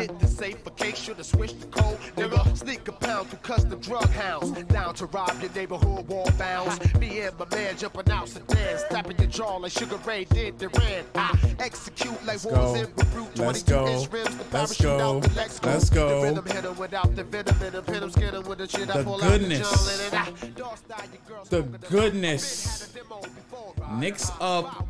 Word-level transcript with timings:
hit 0.00 0.18
the 0.18 0.26
safe 0.26 0.58
for 0.62 0.70
case 0.70 0.98
should've 0.98 1.26
switched 1.26 1.60
the 1.60 1.66
code. 1.66 1.98
Nigga, 2.16 2.56
sneak 2.56 2.88
a 2.88 2.92
pound 2.92 3.28
through 3.28 3.38
custom 3.40 3.78
drug 3.80 4.08
hounds. 4.10 4.50
Down 4.64 4.94
to 4.94 5.06
rob 5.06 5.40
your 5.42 5.52
neighborhood 5.52 6.08
wall 6.08 6.30
bounds. 6.38 6.78
Me 6.94 7.20
and 7.20 7.38
my 7.38 7.46
man 7.50 7.76
jumping 7.76 8.10
out 8.10 8.28
sedans, 8.28 8.84
tapping 8.90 9.18
your 9.18 9.26
jaw 9.26 9.56
like 9.56 9.72
Sugar 9.72 9.96
Ray 10.06 10.24
did 10.24 10.58
the 10.58 10.68
ran. 10.70 11.04
I 11.14 11.38
execute 11.58 12.24
like 12.24 12.42
go. 12.42 12.74
in 12.74 12.86
Beirut. 12.92 13.38
Let's 13.38 13.62
22 13.62 13.70
go. 13.70 13.88
inch 13.88 14.12
rims, 14.12 14.36
the 14.36 14.44
Let's 14.44 14.50
parachute 14.50 14.84
go. 14.84 15.16
out 15.16 15.22
the 15.22 15.34
Lex 15.34 15.62
Let's 15.62 15.90
go. 15.90 16.20
The 16.20 16.28
rhythm 16.28 16.46
hit 16.46 16.64
'em 16.64 16.76
without 16.78 17.14
the 17.16 17.24
venom 17.24 17.62
in 17.62 17.74
'em, 17.76 17.84
hit 17.84 18.02
'em, 18.02 18.10
skin 18.10 18.34
'em 18.34 18.42
with 18.44 18.58
the 18.58 18.68
shit 18.68 18.90
I 18.90 19.02
pull 19.04 19.18
goodness. 19.18 19.72
out 19.72 19.78
the 19.78 20.08
jungle 20.12 20.46
and 20.48 20.56
I 20.56 20.60
dog 20.60 20.78
style 20.78 21.06
your 21.12 21.36
girl 21.36 21.44
The 21.44 21.62
goodness. 21.88 22.88
Been 22.94 23.02
had 23.04 23.04
a 23.04 23.08
demo 23.08 23.20
before. 23.20 23.98
Knicks 23.98 24.30
up 24.40 24.86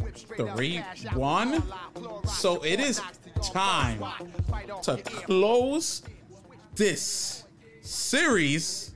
3 0.54 0.78
1. 1.14 1.62
So 2.28 2.62
it 2.62 2.80
is 2.80 3.00
time 3.52 4.02
to 4.82 4.96
close 5.04 6.02
this 6.74 7.44
series. 7.80 8.92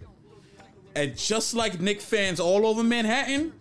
And 0.96 1.16
just 1.16 1.54
like 1.54 1.80
Knick 1.80 2.00
fans 2.00 2.38
all 2.38 2.66
over 2.66 2.84
Manhattan, 2.84 3.52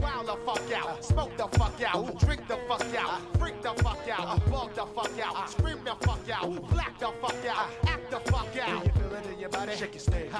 Wild 0.00 0.26
the 0.26 0.36
fuck 0.44 0.72
out, 0.74 1.04
smoke 1.04 1.36
the 1.36 1.46
fuck 1.58 1.80
out, 1.82 2.20
drink 2.20 2.46
the 2.46 2.56
fuck 2.68 2.94
out, 2.94 3.38
freak 3.38 3.62
the 3.62 3.72
fuck 3.82 4.06
out, 4.10 4.50
bug 4.50 4.74
the 4.74 4.84
fuck 4.86 5.18
out, 5.24 5.50
scream 5.50 5.78
the 5.84 5.94
fuck 6.06 6.28
out, 6.30 6.70
black 6.70 6.98
the 6.98 7.12
fuck 7.22 7.46
out, 7.48 7.70
act 7.86 8.10
the 8.10 8.20
fuck 8.30 8.56
out. 8.60 8.82
Do 8.82 8.88
you 8.88 9.08
feel 9.08 9.16
it 9.16 9.26
in 9.32 9.38
your 9.38 9.48
body? 9.48 9.76
Shake 9.76 9.94
your 9.94 10.00
snake. 10.00 10.30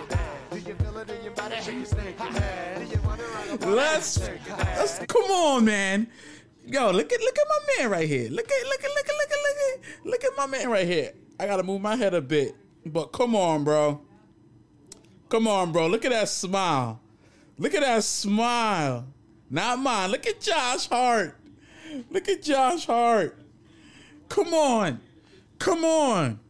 Do 0.50 0.58
you 0.58 0.74
feel 0.74 0.98
it 0.98 1.10
in 1.10 1.24
your 1.24 1.32
body? 1.32 1.56
Shake 1.62 1.76
your 1.76 1.84
snake. 1.86 2.18
Do 2.18 2.84
you 2.84 3.00
wanna 3.04 3.22
run 3.22 3.74
let's, 3.74 4.18
let's 4.58 4.98
come 5.06 5.30
on, 5.30 5.64
man. 5.64 6.08
Yo, 6.66 6.90
look 6.90 7.12
at 7.12 7.20
look 7.20 7.38
at 7.38 7.46
my 7.48 7.74
man 7.78 7.90
right 7.90 8.08
here. 8.08 8.28
Look 8.28 8.50
at 8.50 8.66
look 8.66 8.84
at 8.84 8.90
look 8.90 8.98
at 8.98 9.01
look 10.04 10.24
at 10.24 10.30
my 10.36 10.46
man 10.46 10.70
right 10.70 10.86
here. 10.86 11.12
I 11.38 11.46
gotta 11.46 11.62
move 11.62 11.80
my 11.80 11.96
head 11.96 12.14
a 12.14 12.20
bit, 12.20 12.54
but 12.86 13.06
come 13.06 13.34
on, 13.34 13.64
bro. 13.64 14.00
Come 15.28 15.48
on, 15.48 15.72
bro. 15.72 15.86
Look 15.86 16.04
at 16.04 16.10
that 16.10 16.28
smile. 16.28 17.00
Look 17.58 17.74
at 17.74 17.80
that 17.80 18.04
smile. 18.04 19.06
Not 19.50 19.78
mine. 19.78 20.10
Look 20.10 20.26
at 20.26 20.40
Josh 20.40 20.88
Hart. 20.88 21.38
Look 22.10 22.28
at 22.28 22.42
Josh 22.42 22.86
Hart. 22.86 23.38
Come 24.28 24.52
on. 24.54 25.00
Come 25.58 25.84
on. 25.84 26.40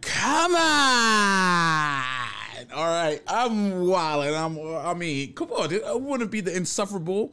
Come 0.00 0.54
on. 0.54 2.04
All 2.74 2.86
right. 2.86 3.20
I'm 3.26 3.86
wilding. 3.86 4.34
I'm 4.34 4.58
I 4.76 4.94
mean, 4.94 5.32
come 5.34 5.50
on. 5.52 5.72
It 5.72 5.82
wouldn't 6.00 6.30
be 6.30 6.40
the 6.40 6.56
insufferable. 6.56 7.32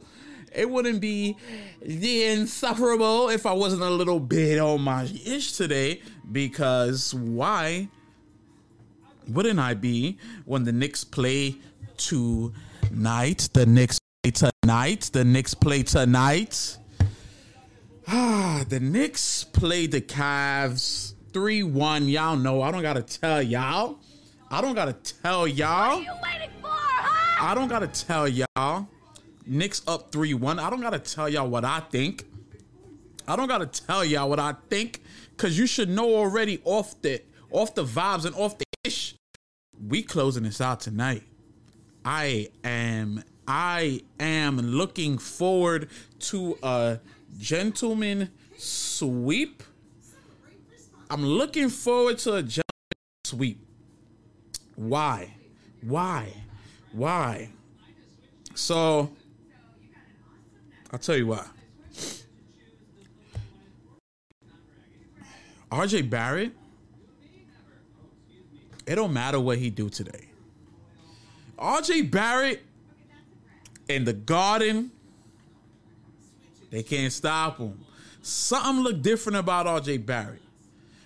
It 0.52 0.68
wouldn't 0.68 1.00
be 1.00 1.36
the 1.80 2.24
insufferable 2.24 3.28
if 3.28 3.46
I 3.46 3.52
wasn't 3.52 3.82
a 3.82 3.90
little 3.90 4.20
bit 4.20 4.58
on 4.58 4.80
my 4.82 5.04
ish 5.24 5.52
today. 5.52 6.02
Because 6.30 7.14
why 7.14 7.88
wouldn't 9.28 9.58
I 9.58 9.74
be 9.74 10.18
when 10.44 10.64
the 10.64 10.72
Knicks 10.72 11.04
play 11.04 11.56
tonight? 11.96 13.48
The 13.52 13.66
Knicks 13.66 14.00
play 14.22 14.32
tonight. 14.32 15.10
The 15.12 15.24
Knicks 15.24 15.54
play 15.54 15.82
tonight. 15.82 16.78
Ah, 18.08 18.64
the 18.68 18.80
Knicks 18.80 19.44
play 19.44 19.86
the 19.86 20.00
Cavs 20.00 21.14
3 21.32 21.62
1. 21.62 22.08
Y'all 22.08 22.36
know. 22.36 22.62
I 22.62 22.72
don't 22.72 22.82
got 22.82 22.94
to 22.94 23.02
tell 23.02 23.40
y'all. 23.40 23.98
I 24.50 24.60
don't 24.60 24.74
got 24.74 24.86
to 24.86 25.14
tell 25.22 25.46
y'all. 25.46 26.00
you 26.00 26.10
waiting 26.22 26.50
for, 26.60 26.68
huh? 26.68 27.50
I 27.50 27.54
don't 27.54 27.68
got 27.68 27.80
to 27.80 28.06
tell 28.06 28.26
y'all. 28.26 28.88
Knicks 29.46 29.82
up 29.86 30.12
3 30.12 30.34
1. 30.34 30.58
I 30.58 30.70
don't 30.70 30.80
got 30.80 30.90
to 30.90 30.98
tell 30.98 31.28
y'all 31.28 31.48
what 31.48 31.64
I 31.64 31.80
think. 31.80 32.24
I 33.26 33.36
don't 33.36 33.48
got 33.48 33.58
to 33.58 33.66
tell 33.86 34.04
y'all 34.04 34.28
what 34.28 34.40
I 34.40 34.54
think 34.68 35.02
because 35.36 35.58
you 35.58 35.66
should 35.66 35.88
know 35.88 36.14
already 36.16 36.60
off 36.64 37.00
the 37.02 37.22
off 37.50 37.74
the 37.74 37.84
vibes 37.84 38.24
and 38.24 38.34
off 38.34 38.58
the 38.58 38.64
ish. 38.84 39.14
We 39.86 40.02
closing 40.02 40.42
this 40.42 40.60
out 40.60 40.80
tonight. 40.80 41.22
I 42.04 42.48
am 42.64 43.22
I 43.46 44.02
am 44.18 44.58
looking 44.58 45.18
forward 45.18 45.90
to 46.20 46.58
a 46.62 47.00
gentleman 47.38 48.30
sweep. 48.56 49.62
I'm 51.10 51.24
looking 51.24 51.68
forward 51.68 52.18
to 52.18 52.34
a 52.34 52.42
gentleman 52.42 52.64
sweep. 53.24 53.58
Why? 54.76 55.34
Why? 55.82 56.32
Why? 56.92 57.50
So 58.54 59.10
I'll 60.92 60.98
tell 60.98 61.16
you 61.16 61.28
why. 61.28 61.44
RJ 65.70 66.10
Barrett, 66.10 66.52
it 68.86 68.96
don't 68.96 69.12
matter 69.12 69.38
what 69.38 69.58
he 69.58 69.70
do 69.70 69.88
today. 69.88 70.26
RJ 71.56 72.10
Barrett 72.10 72.62
in 73.88 74.04
the 74.04 74.12
garden, 74.12 74.90
they 76.70 76.82
can't 76.82 77.12
stop 77.12 77.58
him. 77.58 77.84
Something 78.22 78.82
look 78.82 79.02
different 79.02 79.38
about 79.38 79.66
RJ 79.66 80.04
Barrett. 80.04 80.42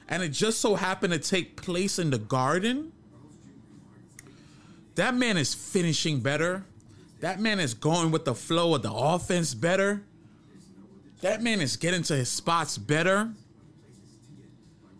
And 0.08 0.22
it 0.22 0.30
just 0.30 0.60
so 0.60 0.74
happened 0.74 1.12
to 1.12 1.18
take 1.18 1.56
place 1.60 1.98
in 1.98 2.10
the 2.10 2.18
garden. 2.18 2.92
That 4.94 5.14
man 5.14 5.36
is 5.36 5.54
finishing 5.54 6.20
better. 6.20 6.64
That 7.24 7.40
man 7.40 7.58
is 7.58 7.72
going 7.72 8.10
with 8.10 8.26
the 8.26 8.34
flow 8.34 8.74
of 8.74 8.82
the 8.82 8.92
offense 8.92 9.54
better. 9.54 10.02
That 11.22 11.42
man 11.42 11.62
is 11.62 11.78
getting 11.78 12.02
to 12.02 12.14
his 12.14 12.28
spots 12.28 12.76
better. 12.76 13.32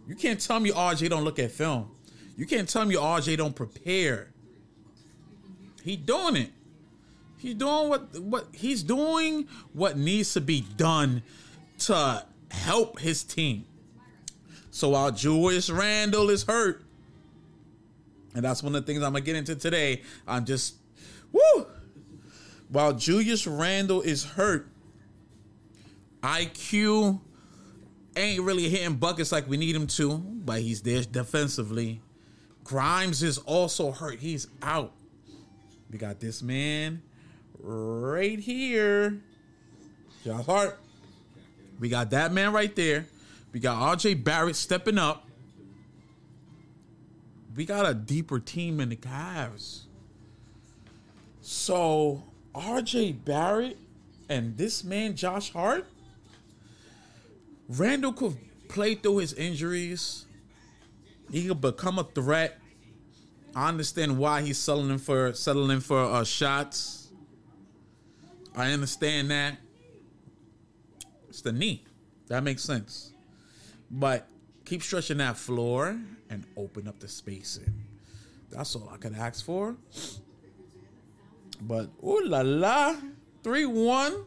You 0.09 0.15
can't 0.15 0.41
tell 0.41 0.59
me 0.59 0.71
RJ 0.71 1.11
don't 1.11 1.23
look 1.23 1.39
at 1.39 1.51
film. 1.51 1.91
You 2.39 2.47
can't 2.47 2.67
tell 2.67 2.87
me 2.87 2.95
RJ 2.95 3.37
don't 3.37 3.55
prepare. 3.55 4.33
He 5.83 5.97
doing 5.97 6.37
it. 6.37 6.51
He's 7.37 7.57
doing 7.57 7.91
what 7.91 8.19
what 8.19 8.47
he's 8.55 8.83
doing 8.83 9.47
what 9.75 9.99
needs 9.99 10.33
to 10.33 10.41
be 10.41 10.63
done 10.79 11.23
to 11.81 12.25
help 12.51 13.01
his 13.01 13.23
team. 13.23 13.67
So 14.71 14.89
while 14.89 15.11
Julius 15.11 15.69
Randle 15.69 16.31
is 16.31 16.45
hurt, 16.45 16.87
and 18.35 18.43
that's 18.43 18.63
one 18.63 18.75
of 18.75 18.81
the 18.81 18.91
things 18.91 19.05
I'm 19.05 19.13
gonna 19.13 19.21
get 19.21 19.37
into 19.37 19.57
today. 19.57 20.01
I'm 20.27 20.47
just 20.47 20.77
woo. 21.31 21.67
While 22.75 22.95
Julius 22.95 23.47
Randle 23.47 24.03
is 24.03 24.25
hurt, 24.25 24.67
IQ 26.25 27.21
ain't 28.17 28.43
really 28.43 28.69
hitting 28.69 28.97
buckets 28.97 29.31
like 29.31 29.49
we 29.49 29.57
need 29.57 29.77
him 29.77 29.87
to, 29.87 30.19
but 30.19 30.61
he's 30.61 30.83
there 30.83 31.05
defensively. 31.05 32.03
Grimes 32.65 33.23
is 33.23 33.39
also 33.39 33.93
hurt. 33.93 34.19
He's 34.19 34.49
out. 34.61 34.93
We 35.89 35.99
got 35.99 36.19
this 36.19 36.43
man 36.43 37.01
right 37.61 38.41
here. 38.41 39.21
Josh 40.25 40.45
Hart. 40.45 40.81
We 41.79 41.89
got 41.89 42.11
that 42.11 42.33
man 42.33 42.53
right 42.53 42.75
there. 42.75 43.07
We 43.53 43.61
got 43.61 43.99
RJ 43.99 44.25
Barrett 44.25 44.57
stepping 44.57 44.99
up. 44.99 45.29
We 47.55 47.67
got 47.67 47.89
a 47.89 47.95
deeper 47.95 48.41
team 48.41 48.81
in 48.81 48.89
the 48.89 48.97
Cavs. 48.97 49.83
So 51.41 52.25
RJ 52.55 53.25
Barrett 53.25 53.79
and 54.29 54.57
this 54.57 54.85
man 54.85 55.17
Josh 55.17 55.53
Hart, 55.53 55.87
Randle 57.69 58.13
could 58.13 58.37
play 58.69 58.95
through 58.95 59.19
his 59.19 59.33
injuries. 59.33 60.27
He 61.31 61.49
could 61.49 61.61
become 61.61 61.99
a 61.99 62.05
threat. 62.05 62.59
I 63.57 63.69
understand 63.69 64.19
why 64.19 64.43
he's 64.43 64.59
settling 64.59 64.99
for 64.99 65.33
settling 65.33 65.81
for 65.81 65.99
uh, 65.99 66.25
shots. 66.25 67.09
I 68.57 68.73
understand 68.73 69.31
that. 69.31 69.59
It's 71.29 71.41
the 71.41 71.53
knee. 71.53 71.85
That 72.29 72.43
makes 72.43 72.63
sense. 72.63 73.13
But 73.91 74.29
keep 74.65 74.83
stretching 74.83 75.19
that 75.19 75.37
floor 75.37 75.99
and 76.31 76.45
open 76.57 76.89
up 76.89 77.01
the 77.01 77.09
spacing. 77.09 77.73
That's 78.51 78.75
all 78.77 78.89
I 78.93 78.97
could 78.97 79.15
ask 79.15 79.45
for. 79.45 79.77
But 81.61 81.91
ooh 82.05 82.23
la 82.25 82.43
la. 82.43 82.97
3 83.43 83.67
1. 83.67 84.25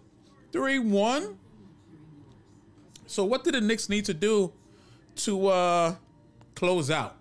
3 0.52 0.80
1. 0.80 1.38
So 3.08 3.24
what 3.24 3.44
did 3.44 3.54
the 3.54 3.62
Knicks 3.62 3.90
need 3.90 4.06
to 4.06 4.14
do 4.14 4.52
to 5.18 5.48
uh 5.48 5.96
close 6.56 6.92
out? 6.92 7.16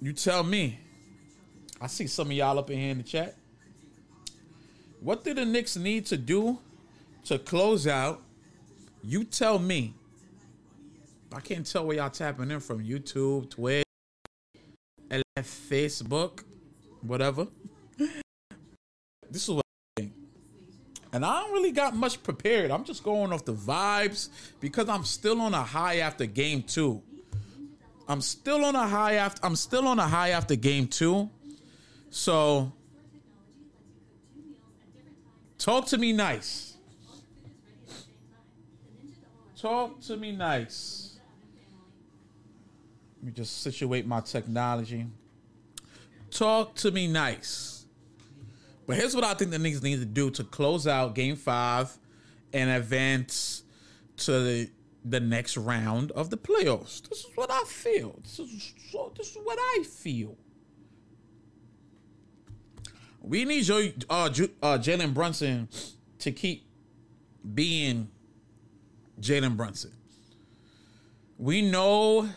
You 0.00 0.12
tell 0.12 0.44
me. 0.44 0.78
I 1.80 1.86
see 1.86 2.06
some 2.06 2.28
of 2.28 2.32
y'all 2.32 2.58
up 2.58 2.70
in 2.70 2.78
here 2.78 2.90
in 2.90 2.98
the 2.98 3.04
chat. 3.04 3.36
What 5.00 5.24
did 5.24 5.36
the 5.36 5.44
Knicks 5.44 5.76
need 5.76 6.06
to 6.06 6.16
do 6.16 6.58
to 7.24 7.38
close 7.38 7.86
out? 7.86 8.22
You 9.02 9.24
tell 9.24 9.58
me. 9.58 9.94
I 11.32 11.40
can't 11.40 11.66
tell 11.66 11.86
where 11.86 11.96
y'all 11.96 12.10
tapping 12.10 12.50
in 12.50 12.60
from. 12.60 12.82
YouTube, 12.82 13.50
Twitch, 13.50 13.84
LF, 15.10 15.22
Facebook, 15.36 16.42
whatever. 17.02 17.48
This 19.30 19.42
is 19.42 19.50
what 19.50 19.64
I 19.96 20.00
think. 20.00 20.12
And 21.12 21.24
I 21.24 21.40
don't 21.40 21.52
really 21.52 21.72
got 21.72 21.96
much 21.96 22.22
prepared. 22.22 22.70
I'm 22.70 22.84
just 22.84 23.02
going 23.02 23.32
off 23.32 23.44
the 23.44 23.54
vibes 23.54 24.28
because 24.60 24.88
I'm 24.88 25.04
still 25.04 25.40
on 25.40 25.54
a 25.54 25.62
high 25.62 25.98
after 25.98 26.26
game 26.26 26.62
two. 26.62 27.02
I'm 28.08 28.22
still 28.22 28.64
on 28.64 28.74
a 28.74 28.88
high 28.88 29.14
after 29.14 29.44
I'm 29.44 29.56
still 29.56 29.86
on 29.86 29.98
a 29.98 30.08
high 30.08 30.30
after 30.30 30.56
game 30.56 30.86
two. 30.86 31.28
So 32.10 32.72
talk 35.58 35.86
to 35.88 35.98
me 35.98 36.12
nice. 36.12 36.76
Talk 39.60 40.00
to 40.02 40.16
me 40.16 40.32
nice. 40.32 41.07
Let 43.18 43.24
me 43.24 43.32
just 43.32 43.62
situate 43.62 44.06
my 44.06 44.20
technology. 44.20 45.06
Talk 46.30 46.74
to 46.76 46.90
me 46.90 47.06
nice. 47.06 47.86
But 48.86 48.96
here's 48.96 49.14
what 49.14 49.24
I 49.24 49.34
think 49.34 49.50
the 49.50 49.58
Knicks 49.58 49.82
need 49.82 49.98
to 49.98 50.06
do 50.06 50.30
to 50.30 50.44
close 50.44 50.86
out 50.86 51.14
game 51.14 51.36
five 51.36 51.96
and 52.52 52.70
advance 52.70 53.64
to 54.18 54.32
the, 54.40 54.70
the 55.04 55.20
next 55.20 55.56
round 55.56 56.12
of 56.12 56.30
the 56.30 56.36
playoffs. 56.36 57.06
This 57.08 57.20
is 57.20 57.30
what 57.34 57.50
I 57.50 57.62
feel. 57.66 58.18
This 58.22 58.38
is, 58.38 58.74
this 59.16 59.30
is 59.30 59.38
what 59.42 59.58
I 59.58 59.82
feel. 59.82 60.36
We 63.20 63.44
need 63.44 63.64
Joe, 63.64 63.88
uh, 64.08 64.30
uh, 64.62 64.78
Jalen 64.78 65.12
Brunson 65.12 65.68
to 66.20 66.32
keep 66.32 66.66
being 67.54 68.08
Jalen 69.20 69.56
Brunson. 69.56 69.92
We 71.36 71.62
know 71.62 72.28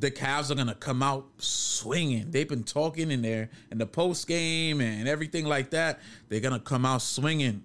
the 0.00 0.10
Cavs 0.10 0.50
are 0.50 0.54
gonna 0.54 0.74
come 0.74 1.02
out 1.02 1.26
swinging. 1.38 2.30
They've 2.30 2.48
been 2.48 2.64
talking 2.64 3.10
in 3.10 3.20
there 3.20 3.50
in 3.70 3.76
the 3.78 3.86
post 3.86 4.26
game 4.26 4.80
and 4.80 5.06
everything 5.06 5.44
like 5.44 5.70
that. 5.70 6.00
They're 6.28 6.40
gonna 6.40 6.58
come 6.58 6.86
out 6.86 7.02
swinging. 7.02 7.64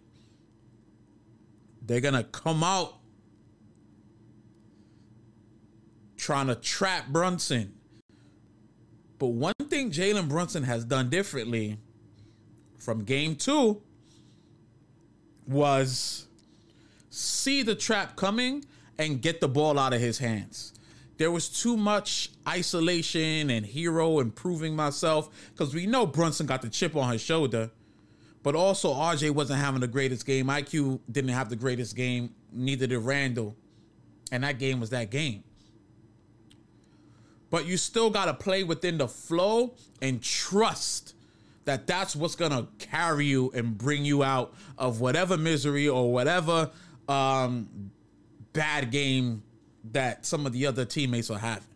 They're 1.82 2.02
gonna 2.02 2.26
come 2.26 2.62
out 2.62 2.98
trying 6.18 6.48
to 6.48 6.56
trap 6.56 7.08
Brunson. 7.08 7.74
But 9.18 9.28
one 9.28 9.54
thing 9.70 9.92
Jalen 9.92 10.28
Brunson 10.28 10.64
has 10.64 10.84
done 10.84 11.10
differently 11.10 11.78
from 12.78 13.06
game 13.06 13.38
two 13.38 13.82
was 15.48 16.28
see 17.10 17.64
the 17.64 17.76
trap 17.76 18.18
coming 18.18 18.66
and 18.98 19.22
get 19.22 19.40
the 19.40 19.48
ball 19.48 19.80
out 19.80 19.94
of 19.94 20.02
his 20.02 20.18
hands. 20.18 20.74
There 21.18 21.32
was 21.32 21.48
too 21.48 21.78
much 21.78 22.30
isolation 22.48 23.50
and 23.50 23.66
hero 23.66 24.20
improving 24.20 24.76
myself 24.76 25.30
because 25.52 25.74
we 25.74 25.86
know 25.86 26.06
Brunson 26.06 26.46
got 26.46 26.62
the 26.62 26.70
chip 26.70 26.96
on 26.96 27.12
his 27.12 27.22
shoulder, 27.22 27.72
but 28.44 28.56
also 28.56 28.94
RJ 28.94 29.32
wasn't 29.32 29.60
having 29.60 29.82
the 29.82 29.88
greatest 29.88 30.26
game. 30.26 30.48
IQ 30.48 31.00
didn't 31.10 31.32
have 31.32 31.50
the 31.50 31.56
greatest 31.56 31.96
game, 31.96 32.34
neither 32.52 32.86
did 32.88 33.00
Randle, 33.00 33.56
And 34.32 34.44
that 34.44 34.60
game 34.60 34.80
was 34.80 34.90
that 34.90 35.10
game. 35.10 35.44
But 37.50 37.66
you 37.66 37.78
still 37.78 38.10
got 38.10 38.26
to 38.26 38.34
play 38.34 38.64
within 38.64 38.98
the 38.98 39.08
flow 39.08 39.76
and 40.02 40.22
trust 40.22 41.14
that 41.64 41.88
that's 41.88 42.16
what's 42.16 42.36
to 42.52 42.68
carry 42.80 43.26
you 43.26 43.52
and 43.54 43.78
bring 43.78 44.04
you 44.04 44.24
out 44.24 44.54
of 44.78 45.00
whatever 45.00 45.38
misery 45.38 45.88
or 45.88 46.12
whatever 46.12 46.72
um, 47.08 47.92
bad 48.54 48.92
game 48.92 49.44
that 49.92 50.26
some 50.26 50.46
of 50.46 50.54
the 50.54 50.66
other 50.66 50.86
teammates 50.86 51.30
are 51.30 51.40
having. 51.40 51.68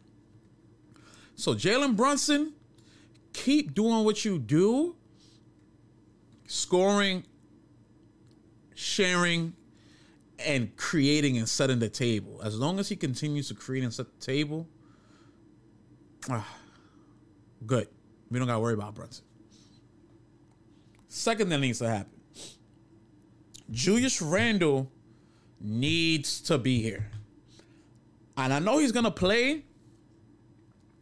So, 1.35 1.53
Jalen 1.53 1.95
Brunson, 1.95 2.53
keep 3.33 3.73
doing 3.73 4.03
what 4.03 4.25
you 4.25 4.39
do 4.39 4.95
scoring, 6.47 7.23
sharing, 8.73 9.53
and 10.39 10.75
creating 10.75 11.38
and 11.38 11.47
setting 11.47 11.79
the 11.79 11.89
table. 11.89 12.41
As 12.44 12.57
long 12.57 12.79
as 12.79 12.89
he 12.89 12.95
continues 12.95 13.47
to 13.50 13.53
create 13.53 13.83
and 13.83 13.94
set 13.94 14.07
the 14.19 14.25
table, 14.25 14.67
ah, 16.29 16.47
good. 17.65 17.88
We 18.31 18.39
don't 18.39 18.47
got 18.47 18.56
to 18.56 18.59
worry 18.59 18.73
about 18.73 18.95
Brunson. 18.95 19.25
Second 21.07 21.50
that 21.50 21.59
needs 21.59 21.79
to 21.79 21.89
happen 21.89 22.19
Julius 23.71 24.21
Randle 24.21 24.91
needs 25.59 26.41
to 26.41 26.57
be 26.57 26.81
here. 26.81 27.09
And 28.39 28.53
I 28.53 28.59
know 28.59 28.77
he's 28.77 28.91
to 28.91 29.12
play. 29.12 29.65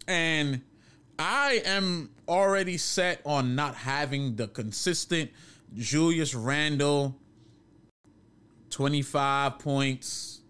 And 0.07 0.62
I 1.19 1.62
am 1.66 2.10
already 2.28 2.78
set 2.78 3.22
on 3.25 3.56
not 3.56 3.75
having 3.75 4.36
the 4.36 4.48
consistent 4.48 5.31
Julius 5.75 6.34
Randle 6.34 7.16
25 8.69 9.60
points, 9.60 10.42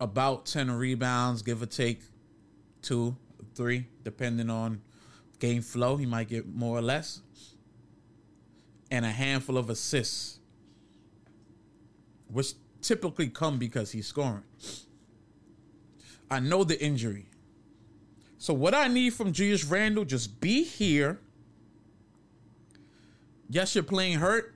about 0.00 0.46
10 0.46 0.70
rebounds, 0.70 1.42
give 1.42 1.62
or 1.62 1.66
take 1.66 2.00
two, 2.82 3.16
three, 3.54 3.86
depending 4.02 4.50
on 4.50 4.82
game 5.38 5.62
flow. 5.62 5.96
He 5.96 6.06
might 6.06 6.28
get 6.28 6.46
more 6.46 6.76
or 6.76 6.82
less. 6.82 7.22
And 8.90 9.04
a 9.04 9.10
handful 9.10 9.58
of 9.58 9.70
assists 9.70 10.38
which 12.28 12.54
typically 12.82 13.28
come 13.28 13.58
because 13.58 13.92
he's 13.92 14.06
scoring. 14.06 14.42
I 16.30 16.40
know 16.40 16.64
the 16.64 16.82
injury. 16.82 17.26
So 18.38 18.52
what 18.52 18.74
I 18.74 18.88
need 18.88 19.14
from 19.14 19.32
Julius 19.32 19.64
Randle, 19.64 20.04
just 20.04 20.40
be 20.40 20.64
here. 20.64 21.20
Yes, 23.48 23.74
you're 23.74 23.84
playing 23.84 24.18
hurt, 24.18 24.54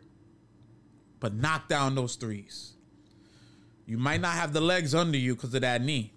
but 1.21 1.35
knock 1.35 1.69
down 1.69 1.95
those 1.95 2.17
threes. 2.17 2.73
You 3.87 3.99
might 3.99 4.21
not 4.21 4.35
have 4.35 4.53
the 4.53 4.61
legs 4.61 4.95
under 4.95 5.17
you 5.19 5.35
because 5.35 5.55
of 5.55 5.63
that 5.63 5.83
knee. 5.83 6.13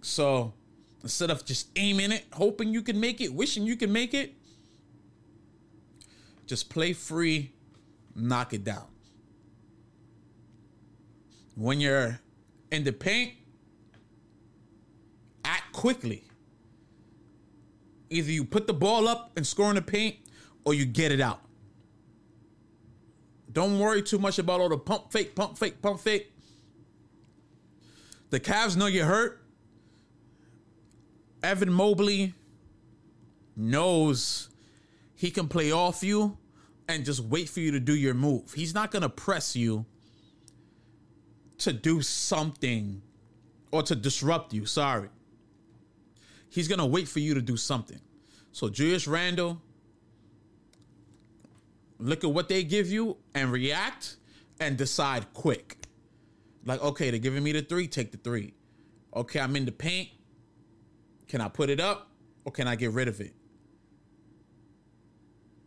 So 0.00 0.52
instead 1.02 1.30
of 1.30 1.44
just 1.44 1.68
aiming 1.76 2.12
it, 2.12 2.24
hoping 2.32 2.72
you 2.72 2.82
can 2.82 3.00
make 3.00 3.20
it, 3.20 3.32
wishing 3.34 3.64
you 3.64 3.76
can 3.76 3.92
make 3.92 4.14
it, 4.14 4.34
just 6.46 6.70
play 6.70 6.92
free, 6.92 7.52
knock 8.14 8.54
it 8.54 8.64
down 8.64 8.86
when 11.58 11.80
you're 11.80 12.20
in 12.70 12.84
the 12.84 12.92
paint, 12.92 13.32
quickly. 15.78 16.24
Either 18.10 18.32
you 18.32 18.44
put 18.44 18.66
the 18.66 18.74
ball 18.74 19.06
up 19.06 19.30
and 19.36 19.46
score 19.46 19.68
in 19.68 19.76
the 19.76 19.82
paint 19.82 20.16
or 20.64 20.74
you 20.74 20.84
get 20.84 21.12
it 21.12 21.20
out. 21.20 21.40
Don't 23.52 23.78
worry 23.78 24.02
too 24.02 24.18
much 24.18 24.40
about 24.40 24.60
all 24.60 24.68
the 24.68 24.76
pump 24.76 25.12
fake, 25.12 25.36
pump 25.36 25.56
fake, 25.56 25.80
pump 25.80 26.00
fake. 26.00 26.32
The 28.30 28.40
Cavs 28.40 28.76
know 28.76 28.86
you're 28.86 29.06
hurt. 29.06 29.40
Evan 31.44 31.72
Mobley 31.72 32.34
knows 33.54 34.48
he 35.14 35.30
can 35.30 35.46
play 35.46 35.70
off 35.70 36.02
you 36.02 36.36
and 36.88 37.04
just 37.04 37.20
wait 37.20 37.48
for 37.48 37.60
you 37.60 37.70
to 37.70 37.78
do 37.78 37.94
your 37.94 38.14
move. 38.14 38.52
He's 38.52 38.74
not 38.74 38.90
going 38.90 39.02
to 39.02 39.08
press 39.08 39.54
you 39.54 39.86
to 41.58 41.72
do 41.72 42.02
something 42.02 43.00
or 43.70 43.84
to 43.84 43.94
disrupt 43.94 44.52
you. 44.52 44.66
Sorry. 44.66 45.10
He's 46.50 46.68
to 46.68 46.86
wait 46.86 47.08
for 47.08 47.20
you 47.20 47.34
to 47.34 47.42
do 47.42 47.56
something. 47.56 48.00
So, 48.52 48.68
Julius 48.68 49.06
Randle, 49.06 49.60
look 51.98 52.24
at 52.24 52.30
what 52.30 52.48
they 52.48 52.64
give 52.64 52.90
you 52.90 53.16
and 53.34 53.52
react 53.52 54.16
and 54.60 54.76
decide 54.76 55.32
quick. 55.34 55.76
Like, 56.64 56.82
okay, 56.82 57.10
they're 57.10 57.18
giving 57.18 57.42
me 57.42 57.52
the 57.52 57.62
three, 57.62 57.86
take 57.86 58.12
the 58.12 58.18
three. 58.18 58.54
Okay, 59.14 59.40
I'm 59.40 59.56
in 59.56 59.64
the 59.64 59.72
paint. 59.72 60.08
Can 61.28 61.40
I 61.40 61.48
put 61.48 61.70
it 61.70 61.80
up 61.80 62.10
or 62.44 62.52
can 62.52 62.66
I 62.66 62.76
get 62.76 62.92
rid 62.92 63.08
of 63.08 63.20
it? 63.20 63.34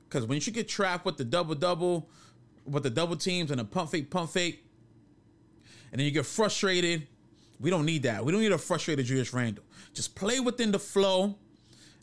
Because 0.07 0.25
when 0.25 0.39
you 0.41 0.51
get 0.51 0.67
trapped 0.67 1.05
with 1.05 1.17
the 1.17 1.23
double 1.23 1.55
double, 1.55 2.09
with 2.65 2.83
the 2.83 2.89
double 2.89 3.15
teams 3.15 3.49
and 3.51 3.59
the 3.59 3.65
pump 3.65 3.91
fake, 3.91 4.09
pump 4.09 4.29
fake, 4.29 4.65
and 5.91 5.99
then 5.99 6.05
you 6.05 6.11
get 6.11 6.25
frustrated. 6.25 7.07
We 7.61 7.69
don't 7.69 7.85
need 7.85 8.03
that. 8.03 8.25
We 8.25 8.31
don't 8.31 8.41
need 8.41 8.51
a 8.51 8.57
frustrated 8.57 9.05
Julius 9.05 9.33
Randle. 9.33 9.63
Just 9.93 10.15
play 10.15 10.39
within 10.39 10.71
the 10.71 10.79
flow, 10.79 11.35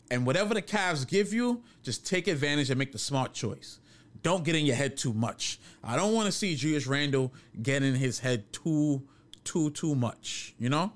and 0.09 0.25
whatever 0.25 0.53
the 0.53 0.61
Cavs 0.61 1.07
give 1.07 1.33
you, 1.33 1.61
just 1.83 2.07
take 2.07 2.27
advantage 2.27 2.69
and 2.69 2.79
make 2.79 2.93
the 2.93 2.97
smart 2.97 3.33
choice. 3.33 3.79
Don't 4.23 4.43
get 4.43 4.55
in 4.55 4.65
your 4.65 4.75
head 4.75 4.97
too 4.97 5.13
much. 5.13 5.59
I 5.83 5.95
don't 5.95 6.13
want 6.13 6.27
to 6.27 6.31
see 6.31 6.55
Julius 6.55 6.87
Randle 6.87 7.33
get 7.61 7.83
in 7.83 7.95
his 7.95 8.19
head 8.19 8.51
too, 8.51 9.03
too, 9.43 9.69
too 9.71 9.95
much. 9.95 10.55
You 10.57 10.69
know. 10.69 10.93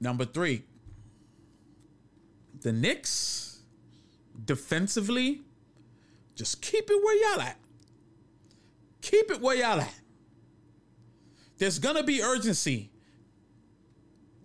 Number 0.00 0.24
three, 0.24 0.62
the 2.62 2.72
Knicks 2.72 3.60
defensively, 4.44 5.42
just 6.34 6.62
keep 6.62 6.90
it 6.90 7.04
where 7.04 7.32
y'all 7.32 7.42
at. 7.42 7.58
Keep 9.02 9.30
it 9.30 9.40
where 9.40 9.56
y'all 9.56 9.80
at. 9.80 9.99
There's 11.60 11.78
gonna 11.78 12.02
be 12.02 12.22
urgency 12.22 12.90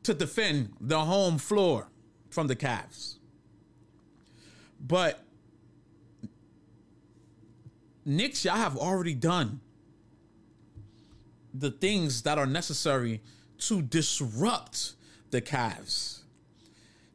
to 0.04 0.14
defend 0.14 0.74
the 0.82 1.00
home 1.00 1.38
floor 1.38 1.88
from 2.30 2.48
the 2.48 2.58
Cavs. 2.58 3.16
But 4.82 5.24
Knicks, 8.04 8.44
y'all 8.44 8.58
have 8.58 8.76
already 8.76 9.14
done 9.14 9.62
the 11.54 11.72
things 11.72 12.24
that 12.24 12.38
are 12.38 12.46
necessary 12.46 13.22
to 13.60 13.82
disrupt 13.82 14.96
the 15.32 15.42
Cavs, 15.42 16.20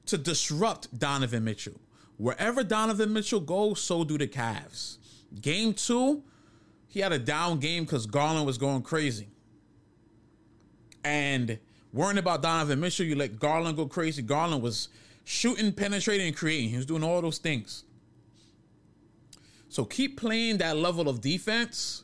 to 0.07 0.17
disrupt 0.17 0.99
Donovan 0.99 1.45
Mitchell. 1.45 1.79
Wherever 2.17 2.65
Donovan 2.65 3.13
Mitchell 3.13 3.41
goes, 3.41 3.83
so 3.83 4.05
do 4.05 4.17
the 4.17 4.27
Cavs. 4.27 4.97
Game 5.43 5.75
two, 5.75 6.25
he 6.89 7.01
had 7.01 7.13
a 7.13 7.19
down 7.19 7.61
game 7.61 7.85
because 7.85 8.07
Garland 8.07 8.47
was 8.47 8.57
going 8.57 8.81
crazy. 8.81 9.29
And 11.05 11.59
worrying 11.93 12.19
about 12.19 12.43
Donovan 12.43 12.81
Mitchell, 12.81 13.07
you 13.07 13.15
let 13.15 13.39
Garland 13.39 13.77
go 13.77 13.87
crazy. 13.87 14.23
Garland 14.23 14.63
was 14.63 14.89
shooting, 15.25 15.73
penetrating, 15.73 16.29
and 16.29 16.37
creating. 16.37 16.71
He 16.71 16.77
was 16.77 16.87
doing 16.87 17.03
all 17.03 17.21
those 17.23 17.39
things. 17.39 17.85
So 19.69 19.85
keep 19.85 20.19
playing 20.19 20.59
that 20.59 20.77
level 20.77 21.09
of 21.09 21.21
defense 21.21 22.03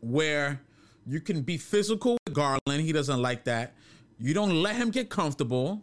where 0.00 0.60
you 1.06 1.20
can 1.20 1.42
be 1.42 1.56
physical 1.56 2.16
with 2.26 2.34
Garland. 2.34 2.60
He 2.66 2.92
doesn't 2.92 3.20
like 3.20 3.44
that. 3.44 3.74
You 4.18 4.32
don't 4.34 4.62
let 4.62 4.76
him 4.76 4.90
get 4.90 5.10
comfortable. 5.10 5.82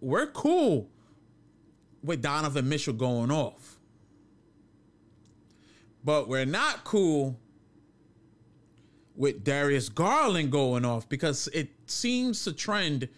We're 0.00 0.28
cool 0.28 0.88
with 2.02 2.22
Donovan 2.22 2.68
Mitchell 2.68 2.94
going 2.94 3.30
off. 3.30 3.76
But 6.04 6.28
we're 6.28 6.46
not 6.46 6.84
cool 6.84 7.38
with 9.14 9.44
Darius 9.44 9.88
Garland 9.88 10.50
going 10.50 10.84
off 10.84 11.08
because 11.08 11.48
it 11.48 11.70
seems 11.86 12.44
to 12.44 12.52
trend 12.52 13.08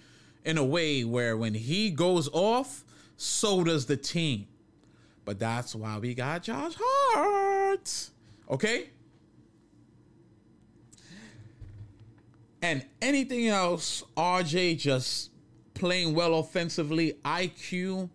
in 0.44 0.58
a 0.58 0.64
way 0.64 1.04
where 1.04 1.36
when 1.36 1.54
he 1.54 1.90
goes 1.90 2.28
off, 2.32 2.84
so 3.16 3.64
does 3.64 3.86
the 3.86 3.96
team. 3.96 4.46
But 5.24 5.38
that's 5.38 5.74
why 5.74 5.98
we 5.98 6.14
got 6.14 6.42
Josh 6.42 6.74
Hart. 6.78 8.10
Okay? 8.50 8.90
And 12.60 12.84
anything 13.00 13.48
else, 13.48 14.02
RJ 14.16 14.78
just 14.78 15.30
playing 15.74 16.14
well 16.14 16.38
offensively, 16.38 17.14
IQ 17.24 18.08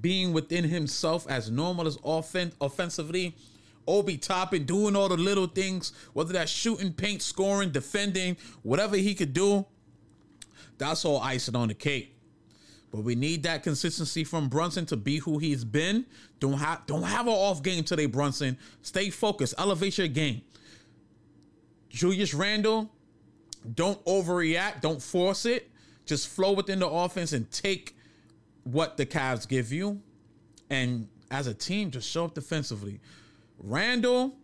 being 0.00 0.32
within 0.32 0.64
himself 0.64 1.28
as 1.28 1.50
normal 1.50 1.86
as 1.86 1.98
offen- 2.02 2.52
offensively. 2.60 3.34
Obi 3.90 4.16
Toppin 4.16 4.64
doing 4.64 4.94
all 4.94 5.08
the 5.08 5.16
little 5.16 5.46
things, 5.46 5.92
whether 6.12 6.32
that's 6.32 6.50
shooting, 6.50 6.92
paint, 6.92 7.22
scoring, 7.22 7.70
defending, 7.70 8.36
whatever 8.62 8.96
he 8.96 9.14
could 9.14 9.32
do. 9.32 9.66
That's 10.78 11.04
all 11.04 11.20
icing 11.20 11.56
on 11.56 11.68
the 11.68 11.74
cake. 11.74 12.16
But 12.90 13.02
we 13.02 13.14
need 13.14 13.42
that 13.44 13.62
consistency 13.62 14.24
from 14.24 14.48
Brunson 14.48 14.86
to 14.86 14.96
be 14.96 15.18
who 15.18 15.38
he's 15.38 15.64
been. 15.64 16.06
Don't 16.40 16.54
have 16.54 16.86
don't 16.86 17.02
have 17.02 17.26
an 17.26 17.32
off 17.32 17.62
game 17.62 17.84
today, 17.84 18.06
Brunson. 18.06 18.58
Stay 18.82 19.10
focused. 19.10 19.54
Elevate 19.58 19.98
your 19.98 20.08
game. 20.08 20.42
Julius 21.88 22.34
Randle, 22.34 22.90
don't 23.74 24.04
overreact. 24.04 24.80
Don't 24.80 25.02
force 25.02 25.44
it. 25.44 25.70
Just 26.06 26.28
flow 26.28 26.52
within 26.52 26.78
the 26.80 26.88
offense 26.88 27.32
and 27.32 27.50
take 27.50 27.96
what 28.64 28.96
the 28.96 29.06
Cavs 29.06 29.46
give 29.46 29.72
you. 29.72 30.00
And 30.68 31.08
as 31.30 31.46
a 31.46 31.54
team, 31.54 31.90
just 31.90 32.08
show 32.08 32.24
up 32.24 32.34
defensively. 32.34 33.00
Randle, 33.60 34.34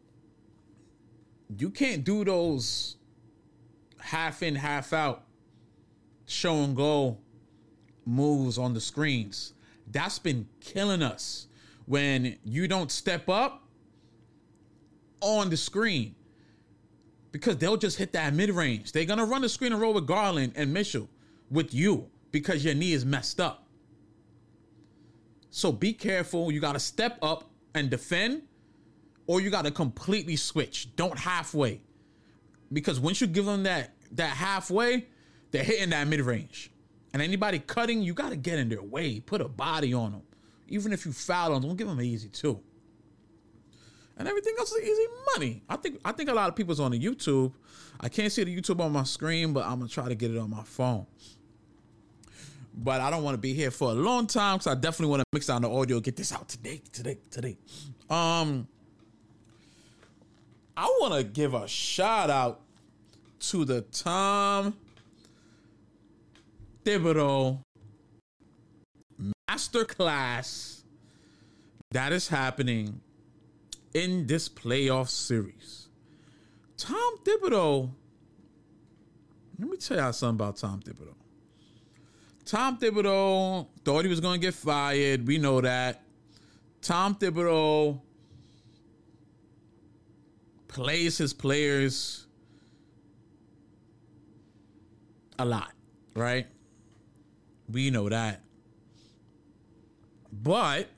you 1.57 1.71
can't 1.71 2.05
do 2.05 2.25
those 2.25 2.97
half 3.99 4.43
in, 4.43 4.55
half 4.55 4.93
out, 4.93 5.25
show 6.27 6.55
and 6.57 6.77
go 6.77 7.19
moves 8.05 8.59
on 8.59 8.75
the 8.75 8.81
screens. 8.81 9.55
That's 9.91 10.19
been 10.19 10.49
killing 10.61 11.03
us 11.03 11.49
when 11.87 12.37
you 12.45 12.69
don't 12.69 12.91
step 12.91 13.29
up 13.29 13.63
on 15.21 15.51
the 15.51 15.57
screen 15.57 16.15
because 17.33 17.57
they'll 17.59 17.77
just 17.77 17.97
hit 17.99 18.13
that 18.13 18.35
mid 18.35 18.51
range. 18.51 18.93
They're 18.93 19.05
going 19.05 19.19
to 19.19 19.25
run 19.25 19.43
the 19.43 19.49
screen 19.49 19.73
and 19.73 19.81
roll 19.81 19.95
with 19.95 20.07
Garland 20.07 20.53
and 20.57 20.73
Mitchell 20.73 21.09
with 21.51 21.73
you 21.73 22.09
because 22.33 22.65
your 22.65 22.75
knee 22.75 22.93
is 22.93 23.05
messed 23.05 23.41
up. 23.41 23.67
So 25.51 25.73
be 25.73 25.93
careful. 25.93 26.53
You 26.53 26.61
got 26.61 26.73
to 26.73 26.79
step 26.79 27.19
up 27.23 27.51
and 27.75 27.89
defend, 27.89 28.43
or 29.27 29.41
you 29.41 29.51
got 29.51 29.65
to 29.65 29.71
completely 29.71 30.37
switch. 30.37 30.95
Don't 30.97 31.19
halfway, 31.19 31.81
because 32.73 33.01
once 33.01 33.21
you 33.21 33.27
give 33.27 33.45
them 33.45 33.65
that 33.65 33.95
that 34.13 34.31
halfway, 34.31 35.07
they're 35.51 35.65
hitting 35.65 35.91
that 35.91 36.07
mid 36.09 36.21
range. 36.21 36.71
And 37.13 37.23
anybody 37.23 37.59
cutting, 37.59 38.03
you 38.03 38.13
got 38.13 38.31
to 38.31 38.37
get 38.37 38.59
in 38.59 38.69
their 38.69 38.83
way. 38.83 39.21
Put 39.21 39.41
a 39.41 39.49
body 39.49 39.95
on 39.95 40.13
them. 40.13 40.23
Even 40.69 40.93
if 40.93 41.07
you 41.07 41.13
foul 41.13 41.55
them, 41.55 41.63
don't 41.63 41.77
give 41.77 41.89
them 41.89 41.99
an 41.99 42.05
easy 42.05 42.29
two. 42.29 42.61
And 44.19 44.27
everything 44.27 44.55
else 44.59 44.73
is 44.73 44.83
easy 44.83 45.07
money. 45.35 45.63
I 45.69 45.77
think 45.77 46.01
I 46.05 46.13
think 46.13 46.31
a 46.31 46.35
lot 46.35 46.49
of 46.49 46.57
people's 46.57 46.81
on 46.81 46.91
the 46.91 47.01
YouTube. 47.01 47.53
I 48.01 48.09
can't 48.09 48.33
see 48.33 48.45
the 48.45 48.55
YouTube 48.55 48.81
on 48.81 48.93
my 48.93 49.05
screen, 49.05 49.53
but 49.53 49.65
I'm 49.65 49.79
gonna 49.79 49.89
try 49.89 50.09
to 50.09 50.15
get 50.15 50.31
it 50.31 50.39
on 50.39 50.51
my 50.51 50.63
phone. 50.63 51.07
But 52.75 53.01
I 53.01 53.11
don't 53.11 53.23
want 53.23 53.35
to 53.35 53.39
be 53.39 53.55
here 53.55 53.71
for 53.71 53.91
a 53.91 53.95
long 53.95 54.27
time 54.27 54.57
because 54.57 54.67
I 54.67 54.75
definitely 54.75 55.11
want 55.11 55.21
to 55.21 55.25
mix 55.33 55.47
down 55.47 55.63
the 55.63 55.71
audio, 55.71 55.99
get 56.01 56.17
this 56.17 56.33
out 56.33 56.49
today, 56.49 56.83
today, 56.93 57.19
today. 57.31 57.57
Um, 58.11 58.69
I 60.77 60.85
want 61.01 61.15
to 61.15 61.25
give 61.25 61.55
a 61.55 61.67
shout 61.67 62.29
out 62.29 62.61
to 63.41 63.65
the 63.65 63.81
Tom 63.81 64.77
Thibodeau 66.85 67.61
masterclass 69.49 70.83
that 71.93 72.13
is 72.13 72.29
happening 72.29 73.01
in 73.95 74.27
this 74.27 74.49
playoff 74.51 75.09
series. 75.09 75.89
Tom 76.77 77.19
Thibodeau, 77.25 77.91
let 79.59 79.71
me 79.71 79.77
tell 79.79 79.97
y'all 79.97 80.13
something 80.13 80.45
about 80.45 80.57
Tom 80.59 80.81
Thibodeau. 80.81 81.15
Tom 82.45 82.79
Thibodeau 82.79 83.67
thought 83.83 84.05
he 84.05 84.11
was 84.11 84.21
going 84.21 84.41
to 84.41 84.47
get 84.47 84.55
fired. 84.55 85.27
We 85.27 85.39
know 85.39 85.63
that. 85.63 86.03
Tom 86.83 87.15
Thibodeau 87.15 88.01
plays 90.77 91.17
his 91.17 91.33
players 91.33 92.27
a 95.39 95.45
lot, 95.47 95.73
right? 96.15 96.47
We 97.73 97.89
know 97.89 98.11
that. 98.11 98.43
But 100.31 100.91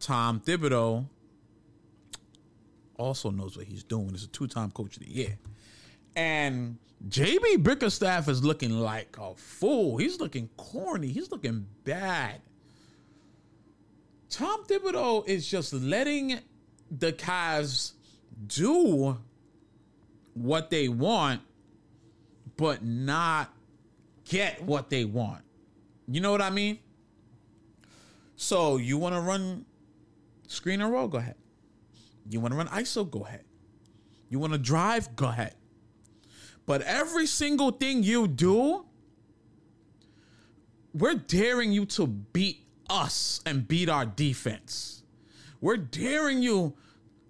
Tom 0.00 0.40
Thibodeau 0.40 1.04
also 2.96 3.28
knows 3.28 3.58
what 3.58 3.66
he's 3.66 3.84
doing. 3.84 4.08
He's 4.12 4.24
a 4.24 4.28
two-time 4.28 4.70
coach 4.70 4.96
of 4.96 5.02
the 5.02 5.10
year. 5.10 5.36
And 6.16 6.78
JB 7.06 7.62
Bickerstaff 7.62 8.30
is 8.30 8.42
looking 8.42 8.70
like 8.80 9.18
a 9.20 9.34
fool. 9.34 9.98
He's 9.98 10.18
looking 10.18 10.48
corny. 10.56 11.08
He's 11.08 11.30
looking 11.30 11.66
bad. 11.84 12.40
Tom 14.30 14.64
Thibodeau 14.64 15.28
is 15.28 15.46
just 15.46 15.74
letting 15.74 16.40
the 16.98 17.12
Cavs 17.12 17.92
do 18.46 19.18
what 20.34 20.70
they 20.70 20.88
want, 20.88 21.40
but 22.56 22.84
not 22.84 23.52
get 24.24 24.62
what 24.62 24.90
they 24.90 25.04
want. 25.04 25.42
You 26.08 26.20
know 26.20 26.30
what 26.30 26.42
I 26.42 26.50
mean? 26.50 26.78
So 28.36 28.76
you 28.76 28.98
want 28.98 29.14
to 29.14 29.20
run 29.20 29.64
screen 30.48 30.80
and 30.80 30.92
roll? 30.92 31.08
Go 31.08 31.18
ahead. 31.18 31.36
You 32.28 32.40
want 32.40 32.52
to 32.52 32.58
run 32.58 32.68
ISO? 32.68 33.08
Go 33.10 33.20
ahead. 33.20 33.44
You 34.28 34.38
want 34.38 34.52
to 34.52 34.58
drive? 34.58 35.14
Go 35.16 35.26
ahead. 35.26 35.54
But 36.66 36.82
every 36.82 37.26
single 37.26 37.70
thing 37.70 38.02
you 38.02 38.28
do, 38.28 38.84
we're 40.94 41.14
daring 41.14 41.72
you 41.72 41.86
to 41.86 42.06
beat 42.06 42.66
us 42.88 43.40
and 43.46 43.66
beat 43.66 43.88
our 43.88 44.04
defense. 44.06 45.01
We're 45.62 45.76
daring 45.78 46.42
you 46.42 46.74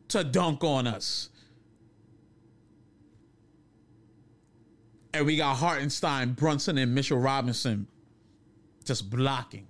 to 0.09 0.25
dunk 0.25 0.65
on 0.65 0.89
us. 0.89 1.29
And 5.15 5.27
we 5.27 5.37
got 5.37 5.59
Hartenstein, 5.59 6.33
Brunson, 6.33 6.79
and 6.79 6.95
Mitchell 6.95 7.19
Robinson 7.19 7.87
just 8.85 9.11
blocking 9.11 9.69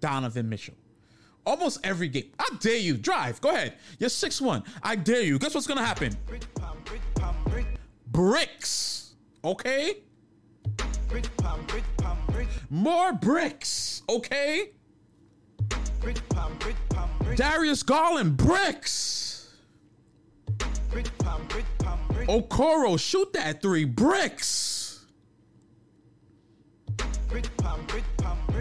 Donovan 0.00 0.50
Mitchell. 0.50 0.74
Almost 1.46 1.80
every 1.84 2.08
game. 2.08 2.30
I 2.38 2.46
dare 2.60 2.76
you. 2.76 2.98
Drive. 2.98 3.40
Go 3.40 3.50
ahead. 3.50 3.74
You're 3.98 4.10
6 4.10 4.40
1. 4.40 4.62
I 4.82 4.94
dare 4.94 5.22
you. 5.22 5.38
Guess 5.38 5.54
what's 5.54 5.66
going 5.66 5.78
to 5.78 5.84
happen? 5.84 6.14
Bricks. 8.08 9.14
Okay? 9.42 9.96
More 12.68 13.14
bricks. 13.14 14.02
Okay? 14.08 14.72
Darius 17.36 17.82
Garland, 17.82 18.36
bricks. 18.36 19.48
Okoro, 22.28 22.98
shoot 22.98 23.32
that 23.32 23.62
three 23.62 23.84
bricks. 23.84 25.04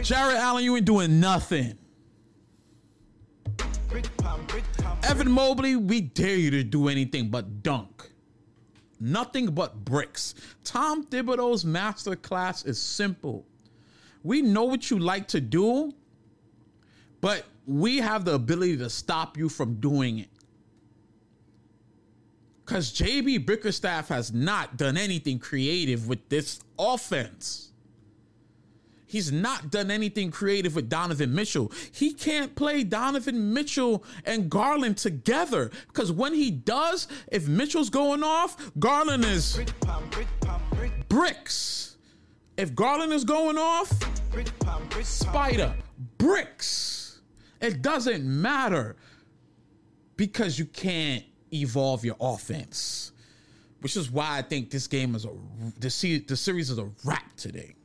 Jarrett 0.01 0.37
Allen, 0.37 0.63
you 0.63 0.75
ain't 0.75 0.85
doing 0.85 1.19
nothing. 1.19 1.77
Evan 5.03 5.31
Mobley, 5.31 5.75
we 5.75 6.01
dare 6.01 6.37
you 6.37 6.51
to 6.51 6.63
do 6.63 6.87
anything 6.87 7.29
but 7.29 7.61
dunk. 7.61 8.09
Nothing 8.99 9.47
but 9.47 9.83
bricks. 9.83 10.35
Tom 10.63 11.05
Thibodeau's 11.05 11.65
master 11.65 12.15
class 12.15 12.65
is 12.65 12.79
simple. 12.79 13.45
We 14.23 14.41
know 14.41 14.63
what 14.63 14.89
you 14.89 14.99
like 14.99 15.27
to 15.29 15.41
do, 15.41 15.93
but 17.19 17.45
we 17.71 17.97
have 17.97 18.25
the 18.25 18.33
ability 18.33 18.77
to 18.77 18.89
stop 18.89 19.37
you 19.37 19.47
from 19.47 19.75
doing 19.75 20.19
it. 20.19 20.29
Because 22.65 22.91
JB 22.93 23.45
Bickerstaff 23.45 24.09
has 24.09 24.33
not 24.33 24.77
done 24.77 24.97
anything 24.97 25.39
creative 25.39 26.07
with 26.07 26.27
this 26.29 26.59
offense. 26.77 27.71
He's 29.05 29.31
not 29.31 29.71
done 29.71 29.91
anything 29.91 30.31
creative 30.31 30.75
with 30.75 30.87
Donovan 30.87 31.33
Mitchell. 31.33 31.71
He 31.91 32.13
can't 32.13 32.55
play 32.55 32.85
Donovan 32.85 33.53
Mitchell 33.53 34.05
and 34.25 34.49
Garland 34.49 34.97
together 34.97 35.69
because 35.87 36.13
when 36.13 36.33
he 36.33 36.49
does, 36.49 37.07
if 37.29 37.47
Mitchell's 37.47 37.89
going 37.89 38.23
off, 38.23 38.71
Garland 38.79 39.25
is 39.25 39.59
bricks. 41.09 41.97
If 42.55 42.73
Garland 42.73 43.11
is 43.11 43.25
going 43.25 43.57
off, 43.57 43.89
Spida, 45.01 45.73
bricks. 46.17 47.00
It 47.61 47.81
doesn't 47.81 48.23
matter 48.25 48.95
because 50.17 50.57
you 50.57 50.65
can't 50.65 51.23
evolve 51.53 52.03
your 52.03 52.15
offense, 52.19 53.11
which 53.81 53.95
is 53.95 54.09
why 54.09 54.39
I 54.39 54.41
think 54.41 54.71
this 54.71 54.87
game 54.87 55.15
is 55.15 55.25
a 55.25 55.29
the, 55.79 56.23
the 56.27 56.35
series 56.35 56.69
is 56.69 56.79
a 56.79 56.89
wrap 57.05 57.35
today. 57.35 57.75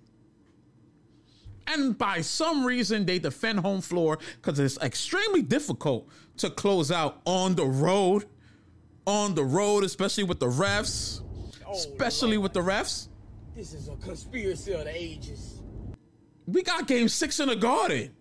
And 1.69 1.99
by 1.99 2.21
some 2.21 2.65
reason, 2.65 3.05
they 3.07 3.19
defend 3.19 3.61
home 3.61 3.81
floor 3.81 4.19
because 4.37 4.59
it's 4.59 4.79
extremely 4.79 5.43
difficult 5.43 6.09
to 6.39 6.49
close 6.49 6.93
out 6.93 7.21
on 7.25 7.55
the 7.55 7.67
road. 7.67 8.27
On 9.07 9.35
the 9.35 9.45
road, 9.45 9.85
especially 9.85 10.25
with 10.25 10.41
the 10.41 10.47
refs. 10.47 11.23
Oh, 11.67 11.73
especially 11.73 12.39
with 12.39 12.53
the 12.53 12.61
refs. 12.61 13.09
This 13.55 13.73
is 13.73 13.89
a 13.89 13.97
conspiracy 13.97 14.73
of 14.73 14.85
the 14.85 14.97
ages. 14.97 15.61
We 16.47 16.63
got 16.63 16.87
game 16.87 17.09
six 17.09 17.39
in 17.41 17.49
the 17.49 17.57
garden. 17.57 18.16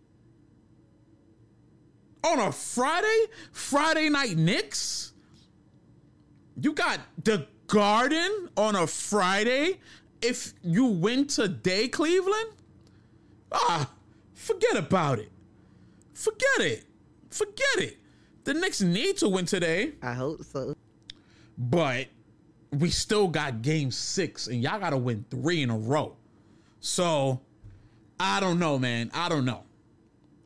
On 2.25 2.39
a 2.39 2.51
Friday? 2.51 3.25
Friday 3.51 4.09
night 4.09 4.35
Knicks? 4.35 5.13
You 6.59 6.73
got 6.73 6.99
the 7.23 7.45
garden 7.67 8.49
on 8.57 8.75
a 8.75 8.87
Friday 8.87 9.79
if 10.23 10.53
you 10.63 10.85
win 10.85 11.27
today, 11.27 11.87
Cleveland? 11.87 12.49
Ah, 13.51 13.91
forget 14.33 14.75
about 14.75 15.19
it. 15.19 15.31
Forget 16.15 16.61
it. 16.61 16.85
Forget 17.29 17.77
it. 17.77 17.97
The 18.43 18.55
Knicks 18.55 18.81
need 18.81 19.17
to 19.17 19.29
win 19.29 19.45
today. 19.45 19.93
I 20.01 20.13
hope 20.13 20.43
so. 20.43 20.75
But 21.59 22.07
we 22.71 22.89
still 22.89 23.27
got 23.27 23.61
game 23.61 23.91
six, 23.91 24.47
and 24.47 24.63
y'all 24.63 24.79
got 24.79 24.89
to 24.91 24.97
win 24.97 25.25
three 25.29 25.61
in 25.61 25.69
a 25.69 25.77
row. 25.77 26.15
So 26.79 27.41
I 28.19 28.39
don't 28.39 28.57
know, 28.57 28.79
man. 28.79 29.11
I 29.13 29.29
don't 29.29 29.45
know 29.45 29.64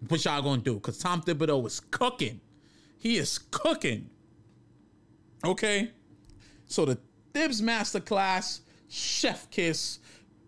what 0.08 0.24
y'all 0.24 0.42
gonna 0.42 0.62
do 0.62 0.76
because 0.76 0.98
Tom 0.98 1.22
Thibodeau 1.22 1.66
is 1.68 1.80
cooking. 1.80 2.40
He 2.98 3.18
is 3.18 3.38
cooking. 3.38 4.10
Okay, 5.46 5.92
so 6.66 6.86
the 6.86 6.98
Thibs 7.34 7.62
Masterclass, 7.62 8.62
Chef 8.90 9.50
Kiss, 9.50 10.00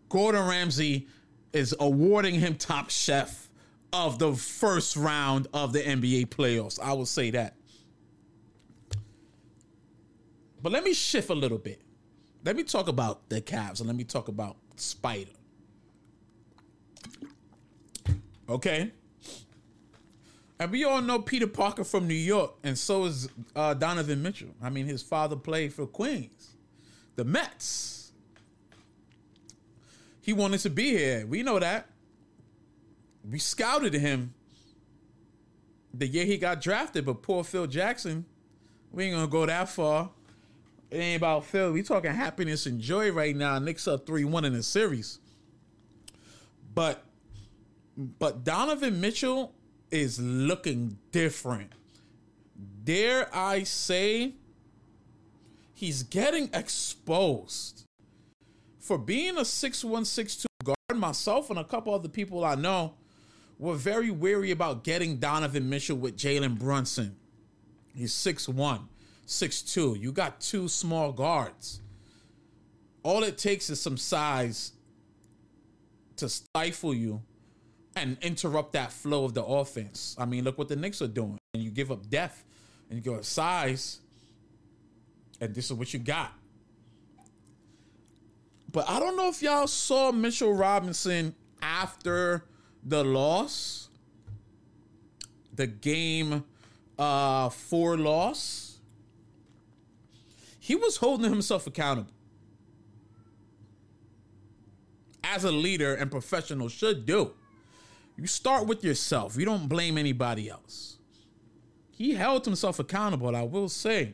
Gordon 0.09 0.45
Ramsay 0.47 1.07
is 1.53 1.75
awarding 1.79 2.35
him 2.35 2.55
top 2.55 2.89
chef 2.89 3.49
of 3.93 4.19
the 4.19 4.33
first 4.33 4.95
round 4.95 5.47
of 5.53 5.73
the 5.73 5.79
NBA 5.79 6.27
playoffs. 6.27 6.79
I 6.81 6.93
will 6.93 7.05
say 7.05 7.31
that. 7.31 7.55
But 10.61 10.71
let 10.71 10.83
me 10.83 10.93
shift 10.93 11.29
a 11.29 11.35
little 11.35 11.57
bit. 11.57 11.81
Let 12.43 12.55
me 12.55 12.63
talk 12.63 12.87
about 12.87 13.29
the 13.29 13.41
Cavs 13.41 13.79
and 13.79 13.87
let 13.87 13.95
me 13.95 14.03
talk 14.03 14.27
about 14.27 14.57
Spida. 14.75 15.33
Okay. 18.49 18.91
And 20.61 20.71
we 20.71 20.83
all 20.83 21.01
know 21.01 21.17
Peter 21.17 21.47
Parker 21.47 21.83
from 21.83 22.07
New 22.07 22.13
York, 22.13 22.53
and 22.63 22.77
so 22.77 23.05
is 23.05 23.27
uh, 23.55 23.73
Donovan 23.73 24.21
Mitchell. 24.21 24.51
I 24.61 24.69
mean, 24.69 24.85
his 24.85 25.01
father 25.01 25.35
played 25.35 25.73
for 25.73 25.87
Queens, 25.87 26.51
the 27.15 27.23
Mets. 27.25 28.11
He 30.21 30.33
wanted 30.33 30.59
to 30.59 30.69
be 30.69 30.91
here. 30.91 31.25
We 31.25 31.41
know 31.41 31.57
that. 31.57 31.87
We 33.27 33.39
scouted 33.39 33.95
him 33.95 34.35
the 35.95 36.05
year 36.05 36.25
he 36.25 36.37
got 36.37 36.61
drafted, 36.61 37.07
but 37.07 37.23
poor 37.23 37.43
Phil 37.43 37.65
Jackson, 37.65 38.27
we 38.91 39.05
ain't 39.05 39.15
gonna 39.15 39.25
go 39.25 39.47
that 39.47 39.67
far. 39.67 40.11
It 40.91 40.97
ain't 40.97 41.17
about 41.17 41.45
Phil. 41.45 41.71
We 41.71 41.81
talking 41.81 42.11
happiness 42.11 42.67
and 42.67 42.79
joy 42.79 43.11
right 43.11 43.35
now. 43.35 43.57
Knicks 43.57 43.87
up 43.87 44.05
3-1 44.05 44.43
in 44.43 44.53
the 44.53 44.61
series. 44.61 45.17
But 46.75 47.03
but 47.97 48.43
Donovan 48.43 49.01
Mitchell 49.01 49.55
is 49.91 50.19
looking 50.19 50.97
different. 51.11 51.73
Dare 52.83 53.29
I 53.35 53.63
say 53.63 54.33
he's 55.73 56.03
getting 56.03 56.49
exposed 56.53 57.83
for 58.79 58.97
being 58.97 59.37
a 59.37 59.45
six 59.45 59.83
one 59.83 60.05
six 60.05 60.35
two 60.35 60.47
guard, 60.63 60.77
myself 60.99 61.49
and 61.49 61.59
a 61.59 61.63
couple 61.63 61.93
other 61.93 62.09
people 62.09 62.43
I 62.43 62.55
know 62.55 62.95
were 63.59 63.75
very 63.75 64.09
wary 64.09 64.51
about 64.51 64.83
getting 64.83 65.17
Donovan 65.17 65.69
Mitchell 65.69 65.97
with 65.97 66.17
Jalen 66.17 66.57
Brunson. 66.57 67.15
He's 67.93 68.13
six 68.13 68.49
one, 68.49 68.87
six 69.25 69.61
two. 69.61 69.95
You 69.99 70.11
got 70.11 70.41
two 70.41 70.67
small 70.67 71.11
guards. 71.11 71.81
All 73.03 73.23
it 73.23 73.37
takes 73.37 73.69
is 73.69 73.79
some 73.79 73.97
size 73.97 74.73
to 76.17 76.29
stifle 76.29 76.93
you 76.93 77.21
and 77.95 78.17
interrupt 78.21 78.73
that 78.73 78.91
flow 78.91 79.25
of 79.25 79.33
the 79.33 79.43
offense. 79.43 80.15
I 80.17 80.25
mean, 80.25 80.43
look 80.43 80.57
what 80.57 80.67
the 80.67 80.75
Knicks 80.75 81.01
are 81.01 81.07
doing. 81.07 81.37
And 81.53 81.63
you 81.63 81.71
give 81.71 81.91
up 81.91 82.09
depth 82.09 82.43
and 82.89 82.97
you 82.97 83.03
go 83.03 83.21
size, 83.21 83.99
and 85.39 85.55
this 85.55 85.65
is 85.65 85.73
what 85.73 85.93
you 85.93 85.99
got. 85.99 86.33
But 88.71 88.89
I 88.89 88.99
don't 88.99 89.17
know 89.17 89.27
if 89.27 89.41
y'all 89.41 89.67
saw 89.67 90.11
Mitchell 90.11 90.53
Robinson 90.53 91.35
after 91.61 92.45
the 92.83 93.03
loss, 93.03 93.89
the 95.53 95.67
game 95.67 96.43
uh, 96.97 97.49
four 97.49 97.97
loss. 97.97 98.79
He 100.59 100.75
was 100.75 100.97
holding 100.97 101.29
himself 101.31 101.67
accountable. 101.67 102.11
As 105.23 105.43
a 105.43 105.51
leader 105.51 105.93
and 105.95 106.11
professional 106.11 106.69
should 106.69 107.05
do. 107.05 107.33
You 108.17 108.27
start 108.27 108.67
with 108.67 108.83
yourself. 108.83 109.35
You 109.37 109.45
don't 109.45 109.67
blame 109.67 109.97
anybody 109.97 110.49
else. 110.49 110.97
He 111.91 112.13
held 112.13 112.45
himself 112.45 112.79
accountable, 112.79 113.35
I 113.35 113.43
will 113.43 113.69
say. 113.69 114.13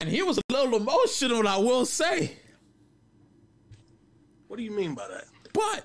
And 0.00 0.08
he 0.08 0.22
was 0.22 0.38
a 0.38 0.42
little 0.52 0.76
emotional, 0.76 1.46
I 1.46 1.58
will 1.58 1.84
say. 1.84 2.36
What 4.48 4.56
do 4.56 4.62
you 4.62 4.70
mean 4.70 4.94
by 4.94 5.06
that? 5.08 5.24
But 5.52 5.84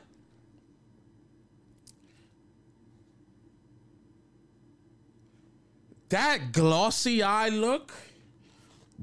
that 6.09 6.51
glossy 6.51 7.21
eye 7.21 7.49
look, 7.49 7.91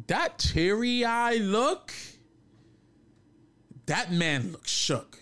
that 0.07 0.39
teary 0.39 1.05
eye 1.05 1.37
look, 1.37 1.93
that 3.87 4.13
man 4.13 4.53
looks 4.53 4.71
shook. 4.71 5.22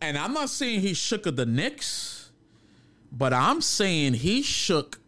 And 0.00 0.16
I'm 0.16 0.32
not 0.32 0.48
saying 0.48 0.80
he 0.80 0.94
shook 0.94 1.26
of 1.26 1.36
the 1.36 1.46
Knicks, 1.46 2.30
but 3.12 3.32
I'm 3.32 3.60
saying 3.60 4.14
he 4.14 4.42
shook 4.42 4.98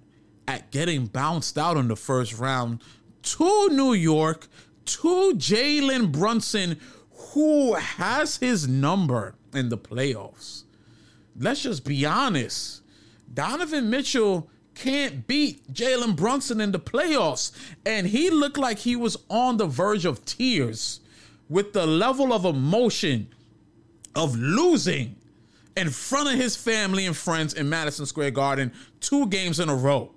at 0.47 0.71
getting 0.71 1.07
bounced 1.07 1.57
out 1.57 1.77
in 1.77 1.89
the 1.89 1.97
first 1.97 2.39
round 2.39 2.83
to 3.23 3.69
New 3.71 3.95
York, 3.95 4.49
to 4.85 5.33
Jalen 5.35 6.13
Brunson, 6.13 6.79
who 7.11 7.75
has 7.75 8.37
his 8.37 8.69
number 8.69 9.35
in 9.55 9.69
the 9.71 9.79
playoffs. 9.79 10.65
Let's 11.39 11.63
just 11.63 11.85
be 11.85 12.05
honest. 12.05 12.83
Donovan 13.33 13.89
Mitchell 13.89 14.51
can't 14.75 15.27
beat 15.27 15.73
Jalen 15.73 16.17
Brunson 16.17 16.61
in 16.61 16.73
the 16.73 16.81
playoffs. 16.81 17.53
And 17.87 18.07
he 18.07 18.31
looked 18.31 18.59
like 18.59 18.81
he 18.81 18.97
was 18.97 19.17
on 19.31 19.57
the 19.57 19.67
verge 19.67 20.05
of 20.05 20.25
tears 20.25 21.01
with 21.49 21.73
the 21.73 21.87
level 21.87 22.33
of 22.33 22.45
emotion 22.45 23.29
of 24.15 24.37
losing 24.37 25.17
in 25.77 25.91
front 25.91 26.29
of 26.29 26.35
his 26.35 26.57
family 26.57 27.07
and 27.07 27.17
friends 27.17 27.55
in 27.55 27.69
Madison 27.69 28.07
Square 28.07 28.33
Garden 28.33 28.73
two 29.01 29.27
games 29.29 29.59
in 29.59 29.69
a 29.69 29.75
row 29.75 30.15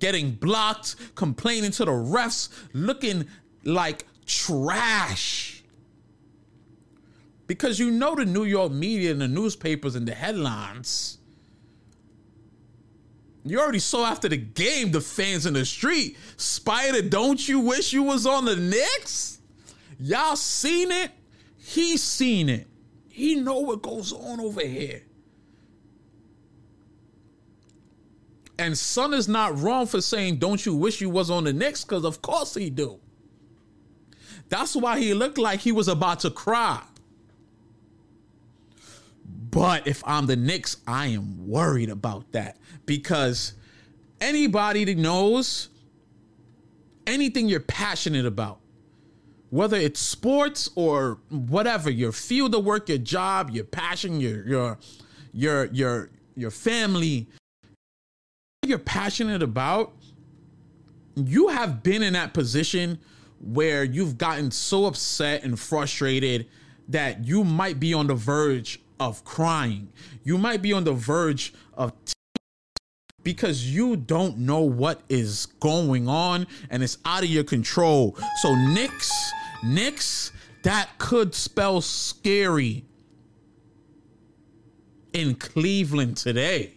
getting 0.00 0.32
blocked, 0.32 0.96
complaining 1.14 1.70
to 1.70 1.84
the 1.84 1.92
refs, 1.92 2.48
looking 2.72 3.26
like 3.64 4.06
trash. 4.26 5.62
Because 7.46 7.78
you 7.78 7.90
know 7.90 8.14
the 8.14 8.24
New 8.24 8.44
York 8.44 8.72
media 8.72 9.12
and 9.12 9.20
the 9.20 9.28
newspapers 9.28 9.94
and 9.94 10.08
the 10.08 10.14
headlines. 10.14 11.18
You 13.44 13.60
already 13.60 13.78
saw 13.78 14.06
after 14.06 14.28
the 14.28 14.36
game 14.36 14.90
the 14.90 15.00
fans 15.00 15.46
in 15.46 15.54
the 15.54 15.64
street. 15.64 16.16
Spida, 16.36 17.08
don't 17.08 17.46
you 17.48 17.60
wish 17.60 17.92
you 17.92 18.02
was 18.02 18.26
on 18.26 18.44
the 18.44 18.56
Knicks? 18.56 19.38
Y'all 19.98 20.36
seen 20.36 20.90
it? 20.90 21.10
He's 21.58 22.02
seen 22.02 22.48
it. 22.48 22.69
He 23.20 23.34
know 23.34 23.60
what 23.60 23.82
goes 23.82 24.14
on 24.14 24.40
over 24.40 24.62
here. 24.66 25.02
And 28.58 28.78
Son 28.78 29.12
is 29.12 29.28
not 29.28 29.58
wrong 29.58 29.86
for 29.86 30.00
saying, 30.00 30.38
"Don't 30.38 30.64
you 30.64 30.74
wish 30.74 31.02
you 31.02 31.10
was 31.10 31.28
on 31.30 31.44
the 31.44 31.52
Knicks?" 31.52 31.84
Because 31.84 32.06
of 32.06 32.22
course 32.22 32.54
he 32.54 32.70
do. 32.70 32.98
That's 34.48 34.74
why 34.74 35.00
he 35.00 35.12
looked 35.12 35.36
like 35.36 35.60
he 35.60 35.70
was 35.70 35.86
about 35.86 36.20
to 36.20 36.30
cry. 36.30 36.82
But 39.50 39.86
if 39.86 40.02
I'm 40.06 40.24
the 40.24 40.36
Knicks, 40.36 40.78
I 40.86 41.08
am 41.08 41.46
worried 41.46 41.90
about 41.90 42.32
that 42.32 42.56
because 42.86 43.52
anybody 44.18 44.84
that 44.84 44.96
knows 44.96 45.68
anything 47.06 47.50
you're 47.50 47.60
passionate 47.60 48.24
about, 48.24 48.60
whether 49.50 49.76
it's 49.76 50.00
sports 50.00 50.70
or 50.74 51.18
whatever, 51.28 51.90
your 51.90 52.12
field 52.12 52.54
of 52.54 52.64
work, 52.64 52.88
your 52.88 52.98
job, 52.98 53.50
your 53.50 53.64
passion, 53.64 54.20
your 54.20 54.46
your 54.46 54.78
your 55.32 55.64
your 55.66 56.10
your 56.36 56.50
family, 56.50 57.28
you're 58.64 58.78
passionate 58.78 59.42
about, 59.42 59.92
you 61.16 61.48
have 61.48 61.82
been 61.82 62.02
in 62.02 62.12
that 62.14 62.32
position 62.32 62.98
where 63.40 63.84
you've 63.84 64.18
gotten 64.18 64.50
so 64.50 64.86
upset 64.86 65.42
and 65.44 65.58
frustrated 65.58 66.46
that 66.88 67.24
you 67.24 67.44
might 67.44 67.80
be 67.80 67.94
on 67.94 68.06
the 68.06 68.14
verge 68.14 68.80
of 68.98 69.24
crying. 69.24 69.92
You 70.24 70.36
might 70.38 70.60
be 70.60 70.72
on 70.72 70.84
the 70.84 70.92
verge 70.92 71.54
of 71.74 71.92
t- 72.04 72.12
because 73.22 73.66
you 73.66 73.96
don't 73.96 74.38
know 74.38 74.60
what 74.60 75.02
is 75.08 75.46
going 75.60 76.08
on 76.08 76.46
and 76.70 76.82
it's 76.82 76.98
out 77.04 77.22
of 77.22 77.30
your 77.30 77.44
control. 77.44 78.16
So 78.42 78.54
Knicks, 78.54 79.10
Knicks, 79.62 80.32
that 80.62 80.98
could 80.98 81.34
spell 81.34 81.80
scary 81.80 82.84
in 85.12 85.34
Cleveland 85.34 86.16
today 86.16 86.74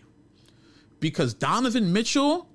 because 1.00 1.34
Donovan 1.34 1.92
Mitchell, 1.94 2.48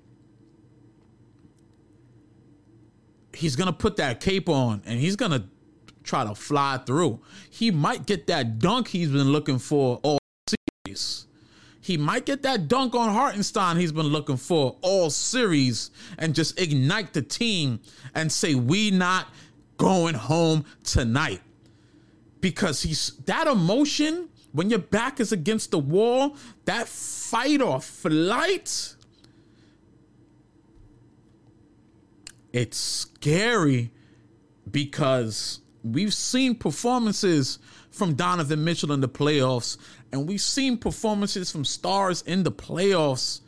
he's 3.34 3.56
gonna 3.56 3.72
put 3.72 3.96
that 3.96 4.20
cape 4.20 4.48
on 4.48 4.82
and 4.86 4.98
he's 4.98 5.16
gonna 5.16 5.44
try 6.02 6.24
to 6.24 6.34
fly 6.34 6.78
through. 6.78 7.20
He 7.50 7.70
might 7.70 8.06
get 8.06 8.26
that 8.28 8.58
dunk 8.58 8.88
he's 8.88 9.10
been 9.10 9.30
looking 9.30 9.58
for 9.58 10.00
all 10.02 10.18
series. 10.86 11.26
He 11.80 11.96
might 11.96 12.26
get 12.26 12.42
that 12.42 12.68
dunk 12.68 12.94
on 12.94 13.10
Hartenstein 13.10 13.76
he's 13.76 13.92
been 13.92 14.06
looking 14.06 14.36
for 14.36 14.76
all 14.82 15.10
series 15.10 15.90
and 16.18 16.34
just 16.34 16.58
ignite 16.60 17.12
the 17.12 17.22
team 17.22 17.80
and 18.14 18.30
say, 18.30 18.54
We 18.54 18.90
not 18.90 19.28
going 19.78 20.14
home 20.14 20.64
tonight. 20.84 21.40
Because 22.40 22.82
he's 22.82 23.16
that 23.24 23.46
emotion 23.46 24.28
when 24.52 24.70
your 24.70 24.78
back 24.78 25.20
is 25.20 25.32
against 25.32 25.70
the 25.70 25.78
wall, 25.78 26.36
that 26.64 26.88
fight 26.88 27.60
or 27.60 27.80
flight, 27.80 28.94
it's 32.52 32.78
scary 32.78 33.90
because 34.70 35.60
we've 35.84 36.14
seen 36.14 36.54
performances 36.54 37.58
from 37.90 38.14
Donovan 38.14 38.64
Mitchell 38.64 38.92
in 38.92 39.00
the 39.00 39.08
playoffs, 39.08 39.76
and 40.12 40.26
we've 40.26 40.40
seen 40.40 40.78
performances 40.78 41.50
from 41.50 41.64
stars 41.64 42.22
in 42.22 42.42
the 42.42 42.52
playoffs. 42.52 43.40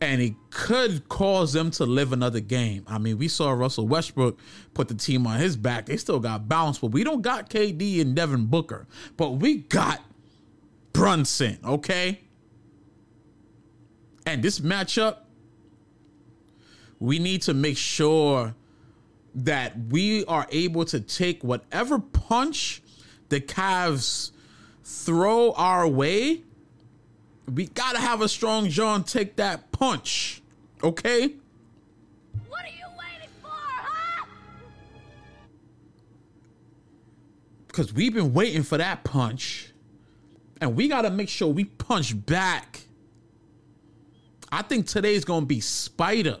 And 0.00 0.20
it 0.20 0.34
could 0.50 1.08
cause 1.08 1.54
them 1.54 1.70
to 1.72 1.86
live 1.86 2.12
another 2.12 2.40
game. 2.40 2.84
I 2.86 2.98
mean, 2.98 3.16
we 3.16 3.28
saw 3.28 3.50
Russell 3.52 3.88
Westbrook 3.88 4.38
put 4.74 4.88
the 4.88 4.94
team 4.94 5.26
on 5.26 5.38
his 5.38 5.56
back. 5.56 5.86
They 5.86 5.96
still 5.96 6.20
got 6.20 6.48
bounced, 6.48 6.82
but 6.82 6.88
we 6.88 7.02
don't 7.02 7.22
got 7.22 7.48
KD 7.48 8.02
and 8.02 8.14
Devin 8.14 8.46
Booker. 8.46 8.86
But 9.16 9.30
we 9.36 9.56
got 9.56 10.02
Brunson, 10.92 11.58
okay? 11.64 12.20
And 14.26 14.42
this 14.42 14.60
matchup, 14.60 15.18
we 16.98 17.18
need 17.18 17.42
to 17.42 17.54
make 17.54 17.76
sure 17.78 18.54
that 19.34 19.78
we 19.90 20.24
are 20.24 20.46
able 20.50 20.84
to 20.86 21.00
take 21.00 21.44
whatever 21.44 21.98
punch 21.98 22.82
the 23.28 23.40
Cavs 23.40 24.30
throw 24.82 25.52
our 25.52 25.86
way. 25.86 26.42
We 27.54 27.66
gotta 27.66 27.98
have 27.98 28.22
a 28.22 28.28
strong 28.28 28.68
John 28.68 29.04
take 29.04 29.36
that 29.36 29.70
punch, 29.70 30.42
okay? 30.82 31.34
What 32.48 32.64
are 32.64 32.68
you 32.68 32.86
waiting 32.98 33.28
for, 33.40 33.50
huh? 33.50 34.26
Because 37.68 37.92
we've 37.92 38.12
been 38.12 38.34
waiting 38.34 38.64
for 38.64 38.78
that 38.78 39.04
punch, 39.04 39.72
and 40.60 40.74
we 40.74 40.88
gotta 40.88 41.10
make 41.10 41.28
sure 41.28 41.48
we 41.48 41.64
punch 41.64 42.26
back. 42.26 42.80
I 44.50 44.62
think 44.62 44.86
today's 44.86 45.24
gonna 45.24 45.46
be 45.46 45.60
Spida. 45.60 46.40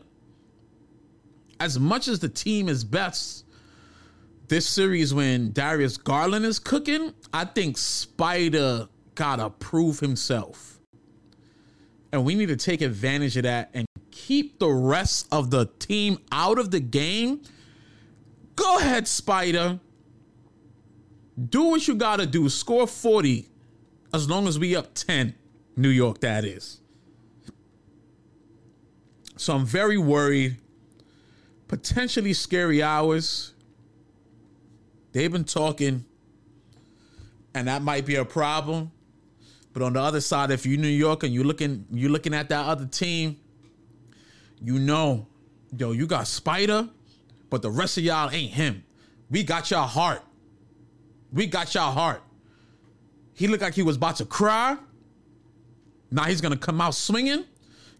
As 1.60 1.78
much 1.78 2.08
as 2.08 2.18
the 2.18 2.28
team 2.28 2.68
is 2.68 2.82
best 2.84 3.44
this 4.48 4.68
series 4.68 5.14
when 5.14 5.52
Darius 5.52 5.96
Garland 5.96 6.44
is 6.44 6.58
cooking, 6.58 7.14
I 7.32 7.44
think 7.44 7.76
Spida 7.76 8.88
gotta 9.14 9.50
prove 9.50 10.00
himself. 10.00 10.75
And 12.16 12.24
we 12.24 12.34
need 12.34 12.46
to 12.46 12.56
take 12.56 12.80
advantage 12.80 13.36
of 13.36 13.42
that 13.42 13.68
and 13.74 13.86
keep 14.10 14.58
the 14.58 14.70
rest 14.70 15.28
of 15.30 15.50
the 15.50 15.66
team 15.78 16.16
out 16.32 16.58
of 16.58 16.70
the 16.70 16.80
game. 16.80 17.42
Go 18.54 18.78
ahead, 18.78 19.04
Spida. 19.04 19.80
Do 21.50 21.64
what 21.64 21.86
you 21.86 21.94
gotta 21.94 22.24
do. 22.24 22.48
Score 22.48 22.86
40 22.86 23.50
as 24.14 24.30
long 24.30 24.48
as 24.48 24.58
we 24.58 24.74
up 24.74 24.94
10. 24.94 25.34
New 25.76 25.90
York, 25.90 26.20
that 26.20 26.46
is. 26.46 26.80
So 29.36 29.54
I'm 29.54 29.66
very 29.66 29.98
worried. 29.98 30.56
Potentially 31.68 32.32
scary 32.32 32.82
hours. 32.82 33.52
They've 35.12 35.30
been 35.30 35.44
talking, 35.44 36.06
and 37.54 37.68
that 37.68 37.82
might 37.82 38.06
be 38.06 38.14
a 38.14 38.24
problem. 38.24 38.92
But 39.76 39.84
on 39.84 39.92
the 39.92 40.00
other 40.00 40.22
side, 40.22 40.50
if 40.50 40.64
you're 40.64 40.80
New 40.80 40.88
York 40.88 41.22
and 41.22 41.34
you're 41.34 41.44
looking, 41.44 41.84
you're 41.92 42.08
looking 42.08 42.32
at 42.32 42.48
that 42.48 42.64
other 42.64 42.86
team, 42.86 43.36
you 44.58 44.78
know, 44.78 45.26
yo, 45.76 45.92
you 45.92 46.06
got 46.06 46.24
Spida, 46.24 46.88
but 47.50 47.60
the 47.60 47.70
rest 47.70 47.98
of 47.98 48.04
y'all 48.04 48.30
ain't 48.30 48.54
him. 48.54 48.82
We 49.30 49.42
got 49.42 49.70
y'all 49.70 49.86
heart. 49.86 50.22
We 51.30 51.46
got 51.46 51.74
y'all 51.74 51.92
heart. 51.92 52.22
He 53.34 53.48
looked 53.48 53.62
like 53.62 53.74
he 53.74 53.82
was 53.82 53.96
about 53.96 54.16
to 54.16 54.24
cry. 54.24 54.78
Now 56.10 56.22
he's 56.22 56.40
gonna 56.40 56.56
come 56.56 56.80
out 56.80 56.94
swinging. 56.94 57.44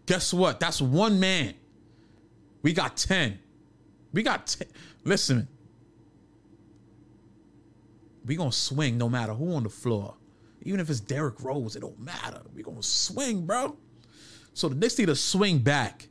Guess 0.07 0.33
what? 0.33 0.59
That's 0.59 0.81
one 0.81 1.19
man. 1.19 1.53
We 2.63 2.73
got 2.73 2.97
10. 2.97 3.37
We 4.13 4.23
got 4.23 4.47
10. 4.47 4.67
Listen, 5.03 5.47
we 8.25 8.35
gonna 8.35 8.51
swing 8.51 8.97
no 8.97 9.07
matter 9.07 9.35
who 9.35 9.53
on 9.53 9.61
the 9.61 9.69
floor. 9.69 10.15
Even 10.67 10.81
if 10.81 10.89
it's 10.89 10.99
Derrick 10.99 11.41
Rose, 11.41 11.77
it 11.77 11.79
don't 11.79 11.97
matter. 11.97 12.41
We 12.53 12.61
gonna 12.61 12.83
swing, 12.83 13.45
bro. 13.45 13.77
So 14.53 14.67
the 14.67 14.75
Knicks 14.75 14.99
need 14.99 15.05
to 15.05 15.15
swing 15.15 15.59
back. 15.59 16.09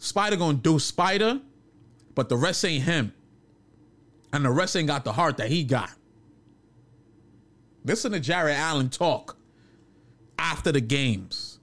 Spida 0.00 0.38
gonna 0.38 0.56
do 0.56 0.76
Spida, 0.76 1.42
but 2.14 2.30
the 2.30 2.38
rest 2.38 2.64
ain't 2.64 2.84
him. 2.84 3.12
And 4.32 4.46
the 4.46 4.50
rest 4.50 4.76
ain't 4.76 4.86
got 4.86 5.04
the 5.04 5.12
heart 5.12 5.36
that 5.36 5.48
he 5.48 5.62
got. 5.62 5.90
Listen 7.84 8.12
to 8.12 8.20
Jarrett 8.20 8.56
Allen 8.56 8.88
talk 8.88 9.36
after 10.38 10.72
the 10.72 10.80
games. 10.80 11.58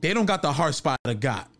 They 0.00 0.14
don't 0.14 0.26
got 0.26 0.42
the 0.42 0.52
heart 0.52 0.74
Spida 0.74 1.18
got. 1.18 1.50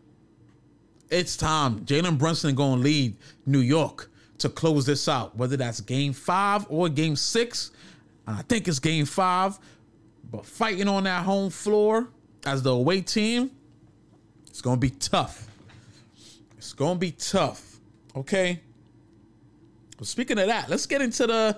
It's 1.09 1.35
time. 1.35 1.81
Jalen 1.81 2.17
Brunson 2.17 2.55
gonna 2.55 2.81
lead 2.81 3.17
New 3.45 3.59
York 3.59 4.09
to 4.37 4.47
close 4.47 4.85
this 4.85 5.09
out, 5.09 5.35
whether 5.35 5.57
that's 5.57 5.81
game 5.81 6.13
five 6.13 6.65
or 6.69 6.87
game 6.87 7.17
six. 7.17 7.71
I 8.37 8.43
think 8.43 8.67
it's 8.67 8.79
game 8.79 9.05
five. 9.05 9.57
But 10.31 10.45
fighting 10.45 10.87
on 10.87 11.03
that 11.05 11.25
home 11.25 11.49
floor 11.49 12.07
as 12.45 12.61
the 12.61 12.71
away 12.71 13.01
team, 13.01 13.51
it's 14.47 14.61
gonna 14.61 14.77
be 14.77 14.91
tough. 14.91 15.47
It's 16.57 16.73
gonna 16.73 16.99
be 16.99 17.11
tough. 17.11 17.79
Okay. 18.15 18.61
But 19.97 20.07
speaking 20.07 20.37
of 20.37 20.47
that, 20.47 20.69
let's 20.69 20.85
get 20.85 21.01
into 21.01 21.25
the 21.25 21.57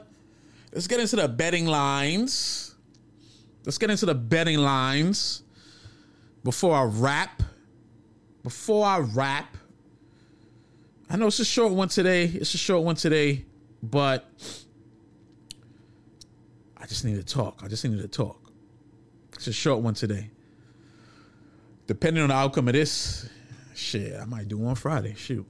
let's 0.72 0.88
get 0.88 1.00
into 1.00 1.18
the 1.18 1.28
betting 1.28 1.66
lines. 1.66 2.76
Let's 3.66 3.78
get 3.78 3.90
into 3.90 4.06
the 4.06 4.16
betting 4.16 4.60
lines 4.60 5.44
before 6.44 6.76
I 6.76 6.84
wrap. 6.84 7.44
Before 8.44 8.86
I 8.86 9.00
wrap. 9.00 9.58
I 11.10 11.18
know 11.18 11.28
it's 11.28 11.40
a 11.40 11.46
short 11.46 11.74
one 11.74 11.90
today. 11.90 12.26
It's 12.26 12.54
a 12.54 12.58
short 12.58 12.84
one 12.84 12.96
today, 12.96 13.46
but 13.84 14.32
I 16.82 16.88
just 16.88 17.06
need 17.06 17.16
to 17.16 17.24
talk. 17.24 17.62
I 17.64 17.68
just 17.68 17.86
need 17.86 18.02
to 18.02 18.08
talk. 18.08 18.52
It's 19.34 19.48
a 19.48 19.54
short 19.54 19.82
one 19.82 19.94
today. 19.94 20.30
Depending 21.88 22.24
on 22.24 22.30
the 22.30 22.36
outcome 22.36 22.68
of 22.68 22.74
this, 22.74 23.30
shit, 23.76 24.20
I 24.20 24.26
might 24.26 24.48
do 24.48 24.58
one 24.58 24.76
Friday. 24.76 25.14
Shoot. 25.16 25.46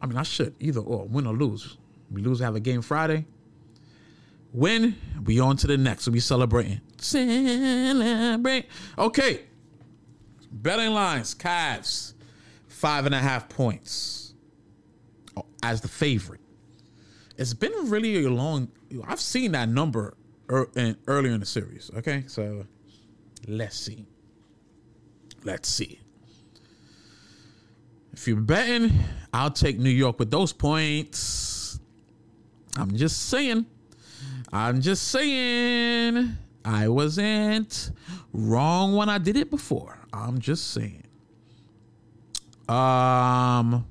I 0.00 0.06
mean, 0.06 0.16
I 0.16 0.22
should 0.22 0.54
either 0.60 0.80
or, 0.80 1.06
win 1.06 1.26
or 1.26 1.34
lose. 1.34 1.76
We 2.10 2.22
lose, 2.22 2.40
have 2.40 2.54
a 2.54 2.60
game 2.60 2.82
Friday. 2.82 3.26
Win, 4.52 4.96
we 5.24 5.40
on 5.40 5.56
to 5.58 5.66
the 5.66 5.76
next. 5.76 6.06
We'll 6.06 6.14
be 6.14 6.20
celebrating. 6.20 6.80
Celebrate. 6.98 8.66
Okay. 8.96 9.40
Betting 10.50 10.94
lines, 10.94 11.34
Cavs, 11.34 12.14
five 12.66 13.04
and 13.04 13.14
a 13.14 13.18
half 13.18 13.48
points 13.48 14.34
oh, 15.36 15.44
as 15.62 15.80
the 15.80 15.88
favorite. 15.88 16.40
It's 17.38 17.54
been 17.54 17.72
really 17.88 18.24
a 18.24 18.30
long. 18.30 18.68
I've 19.06 19.20
seen 19.20 19.52
that 19.52 19.68
number 19.68 20.14
er, 20.50 20.68
in, 20.74 20.96
earlier 21.06 21.32
in 21.32 21.40
the 21.40 21.46
series. 21.46 21.88
Okay, 21.96 22.24
so 22.26 22.66
let's 23.46 23.78
see. 23.78 24.06
Let's 25.44 25.68
see. 25.68 26.00
If 28.12 28.26
you're 28.26 28.40
betting, 28.40 28.90
I'll 29.32 29.52
take 29.52 29.78
New 29.78 29.88
York 29.88 30.18
with 30.18 30.32
those 30.32 30.52
points. 30.52 31.78
I'm 32.76 32.96
just 32.96 33.28
saying. 33.28 33.66
I'm 34.52 34.80
just 34.80 35.08
saying. 35.08 36.36
I 36.64 36.88
wasn't 36.88 37.92
wrong 38.32 38.96
when 38.96 39.08
I 39.08 39.18
did 39.18 39.36
it 39.36 39.48
before. 39.48 40.00
I'm 40.12 40.40
just 40.40 40.72
saying. 40.72 41.04
Um 42.68 43.86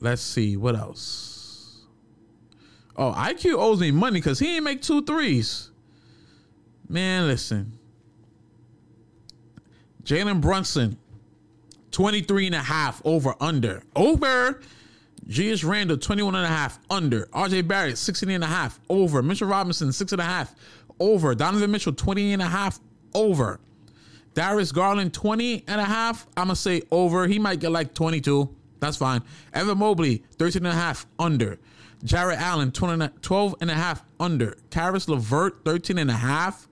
let's 0.00 0.22
see 0.22 0.56
what 0.56 0.74
else. 0.74 1.31
Oh, 2.96 3.12
IQ 3.12 3.54
owes 3.54 3.80
me 3.80 3.90
money 3.90 4.20
because 4.20 4.38
he 4.38 4.56
ain't 4.56 4.64
make 4.64 4.82
two 4.82 5.02
threes. 5.04 5.70
Man, 6.88 7.26
listen. 7.26 7.78
Jalen 10.04 10.40
Brunson, 10.40 10.98
23 11.92 12.46
and 12.46 12.54
a 12.54 12.58
half 12.58 13.00
over 13.04 13.34
under. 13.40 13.82
Over. 13.94 14.60
Julius 15.28 15.62
Randle, 15.62 15.96
21 15.96 16.34
and 16.34 16.44
a 16.44 16.48
half 16.48 16.80
under. 16.90 17.26
RJ 17.26 17.68
Barrett, 17.68 17.96
16 17.96 18.28
and 18.28 18.42
a 18.42 18.46
half 18.46 18.80
over. 18.90 19.22
Mitchell 19.22 19.48
Robinson, 19.48 19.92
six 19.92 20.12
and 20.12 20.20
a 20.20 20.24
half 20.24 20.54
over. 20.98 21.34
Donovan 21.34 21.70
Mitchell, 21.70 21.92
20 21.92 22.32
and 22.32 22.42
a 22.42 22.46
half 22.46 22.80
over. 23.14 23.60
Darius 24.34 24.72
Garland, 24.72 25.14
20 25.14 25.64
and 25.68 25.80
a 25.80 25.84
half. 25.84 26.26
I'm 26.36 26.46
going 26.46 26.56
to 26.56 26.60
say 26.60 26.82
over. 26.90 27.26
He 27.26 27.38
might 27.38 27.60
get 27.60 27.70
like 27.70 27.94
22. 27.94 28.48
That's 28.80 28.96
fine. 28.96 29.22
Evan 29.52 29.78
Mobley, 29.78 30.24
13 30.38 30.66
and 30.66 30.76
a 30.76 30.78
half 30.78 31.06
under. 31.18 31.58
Jarrett 32.04 32.40
Allen, 32.40 32.72
12 32.72 33.54
and 33.60 33.70
a 33.70 33.74
half 33.74 34.02
under. 34.18 34.56
Caris 34.70 35.08
LeVert, 35.08 35.64
13 35.64 35.98
and 35.98 36.10
a 36.10 36.14
half. 36.14 36.68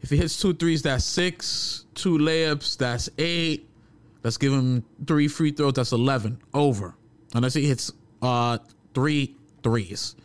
If 0.00 0.10
he 0.10 0.16
hits 0.16 0.40
two 0.40 0.52
threes, 0.52 0.82
that's 0.82 1.04
six. 1.04 1.86
Two 1.94 2.18
layups, 2.18 2.76
that's 2.76 3.08
eight. 3.18 3.68
Let's 4.24 4.36
give 4.36 4.52
him 4.52 4.84
three 5.06 5.28
free 5.28 5.52
throws, 5.52 5.74
that's 5.74 5.92
11. 5.92 6.40
Over. 6.52 6.94
Unless 7.34 7.54
he 7.54 7.66
hits 7.66 7.92
uh, 8.20 8.58
three 8.94 9.36
threes, 9.62 10.16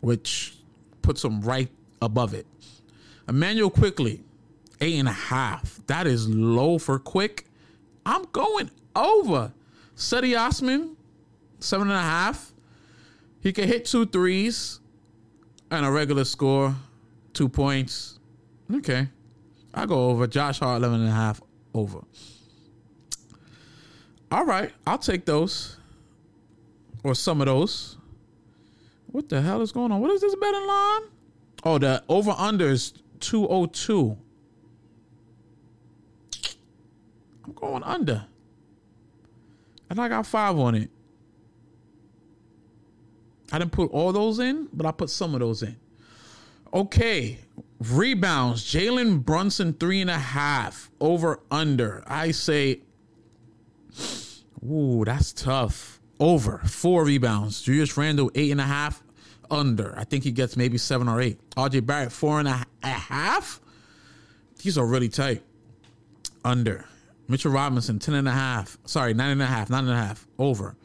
which 0.00 0.56
puts 1.02 1.22
him 1.22 1.42
right 1.42 1.68
above 2.00 2.34
it. 2.34 2.46
Immanuel 3.28 3.70
Quickley, 3.70 4.22
eight 4.80 4.98
and 4.98 5.08
a 5.08 5.12
half. 5.12 5.80
That 5.86 6.06
is 6.06 6.28
low 6.28 6.78
for 6.78 6.98
quick. 6.98 7.46
I'm 8.06 8.24
going 8.32 8.70
over. 8.96 9.52
Cedi 9.96 10.38
Osman, 10.38 10.96
seven 11.64 11.88
and 11.88 11.96
a 11.96 12.02
half. 12.02 12.52
He 13.40 13.52
can 13.52 13.68
hit 13.68 13.84
two 13.84 14.06
threes 14.06 14.80
and 15.70 15.84
a 15.84 15.90
regular 15.90 16.24
score, 16.24 16.74
two 17.32 17.48
points. 17.48 18.18
Okay. 18.72 19.08
I 19.74 19.86
go 19.86 20.10
over. 20.10 20.26
Josh 20.26 20.60
Hart, 20.60 20.78
11 20.78 21.00
and 21.00 21.08
a 21.08 21.12
half, 21.12 21.42
over. 21.74 22.00
All 24.30 24.44
right. 24.44 24.72
I'll 24.86 24.98
take 24.98 25.26
those 25.26 25.76
or 27.02 27.14
some 27.14 27.40
of 27.40 27.46
those. 27.46 27.98
What 29.06 29.28
the 29.28 29.40
hell 29.40 29.60
is 29.62 29.72
going 29.72 29.92
on? 29.92 30.00
What 30.00 30.10
is 30.10 30.20
this 30.20 30.34
betting 30.34 30.66
line? 30.66 31.02
Oh, 31.64 31.78
the 31.78 32.02
over 32.08 32.34
under 32.36 32.68
is 32.68 32.94
202. 33.20 34.16
I'm 37.44 37.52
going 37.52 37.82
under. 37.82 38.26
And 39.90 40.00
I 40.00 40.08
got 40.08 40.26
five 40.26 40.58
on 40.58 40.74
it. 40.74 40.90
I 43.52 43.58
didn't 43.58 43.72
put 43.72 43.90
all 43.90 44.12
those 44.12 44.38
in, 44.38 44.68
but 44.72 44.86
I 44.86 44.90
put 44.92 45.10
some 45.10 45.34
of 45.34 45.40
those 45.40 45.62
in. 45.62 45.76
Okay. 46.72 47.38
Rebounds. 47.78 48.64
Jalen 48.64 49.24
Brunson, 49.24 49.74
three 49.74 50.00
and 50.00 50.10
a 50.10 50.18
half. 50.18 50.90
Over 51.00 51.40
under. 51.50 52.02
I 52.06 52.30
say, 52.30 52.80
ooh, 54.68 55.04
that's 55.04 55.32
tough. 55.32 56.00
Over. 56.18 56.58
Four 56.64 57.04
rebounds. 57.04 57.62
Julius 57.62 57.96
Randle, 57.96 58.30
eight 58.34 58.50
and 58.50 58.60
a 58.60 58.64
half. 58.64 59.02
Under. 59.50 59.96
I 59.96 60.04
think 60.04 60.24
he 60.24 60.32
gets 60.32 60.56
maybe 60.56 60.78
seven 60.78 61.08
or 61.08 61.20
eight. 61.20 61.38
RJ 61.50 61.86
Barrett, 61.86 62.12
four 62.12 62.40
and 62.40 62.48
a 62.48 62.66
half. 62.82 63.60
These 64.62 64.78
are 64.78 64.86
really 64.86 65.08
tight. 65.08 65.42
Under. 66.44 66.86
Mitchell 67.28 67.52
Robinson, 67.52 67.98
10 67.98 68.14
and 68.14 68.28
a 68.28 68.32
half. 68.32 68.78
Sorry, 68.84 69.14
nine 69.14 69.30
and 69.30 69.42
a 69.42 69.46
half, 69.46 69.70
nine 69.70 69.84
and 69.84 69.92
a 69.92 69.96
half. 69.96 70.26
Over. 70.38 70.76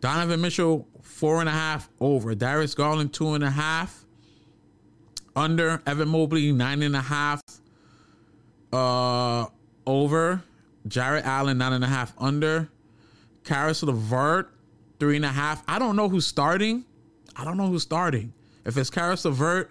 Donovan 0.00 0.40
Mitchell, 0.40 0.86
four 1.22 1.38
and 1.38 1.48
a 1.48 1.52
half. 1.52 1.88
Over. 2.00 2.34
Darius 2.34 2.74
Garland, 2.74 3.12
two 3.12 3.34
and 3.34 3.44
a 3.44 3.50
half. 3.50 4.04
Under. 5.36 5.80
Evan 5.86 6.08
Mobley, 6.08 6.50
nine 6.50 6.82
and 6.82 6.96
a 6.96 7.00
half. 7.00 7.40
Uh, 8.72 9.46
over. 9.86 10.42
Jarrett 10.88 11.24
Allen, 11.24 11.58
nine 11.58 11.74
and 11.74 11.84
a 11.84 11.86
half. 11.86 12.12
Under. 12.18 12.68
Caris 13.44 13.84
LeVert, 13.84 14.52
three 14.98 15.14
and 15.14 15.24
a 15.24 15.28
half. 15.28 15.62
I 15.68 15.78
don't 15.78 15.94
know 15.94 16.08
who's 16.08 16.26
starting. 16.26 16.84
I 17.36 17.44
don't 17.44 17.56
know 17.56 17.68
who's 17.68 17.84
starting. 17.84 18.32
If 18.64 18.76
it's 18.76 18.90
Caris 18.90 19.24
LeVert, 19.24 19.70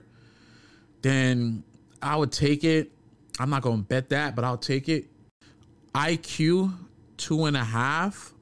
then 1.02 1.64
I 2.02 2.16
would 2.16 2.32
take 2.32 2.64
it. 2.64 2.94
I'm 3.42 3.50
not 3.50 3.62
going 3.62 3.80
to 3.80 3.84
bet 3.84 4.08
that, 4.10 4.38
but 4.38 4.46
I'll 4.46 4.58
take 4.58 4.88
it. 4.88 5.06
IQ 5.94 6.74
two 7.18 7.44
and 7.44 7.58
a 7.58 7.64
half 7.66 8.34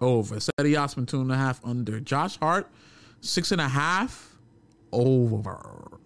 over. 0.00 0.36
Cedi 0.36 0.80
Osman 0.80 1.06
two 1.06 1.20
and 1.20 1.32
a 1.32 1.36
half 1.36 1.64
under. 1.64 2.00
Josh 2.00 2.38
Hart 2.38 2.70
six 3.20 3.52
and 3.52 3.60
a 3.60 3.68
half 3.68 4.36
over. 4.92 5.98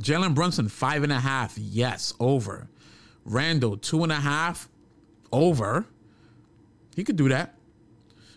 Jalen 0.00 0.34
Brunson 0.34 0.68
five 0.68 1.02
and 1.02 1.12
a 1.12 1.20
half 1.20 1.56
yes 1.58 2.14
over. 2.20 2.68
Randle 3.24 3.76
two 3.76 4.02
and 4.02 4.12
a 4.12 4.16
half 4.16 4.68
over. 5.32 5.86
He 6.96 7.04
could 7.04 7.16
do 7.16 7.28
that. 7.28 7.54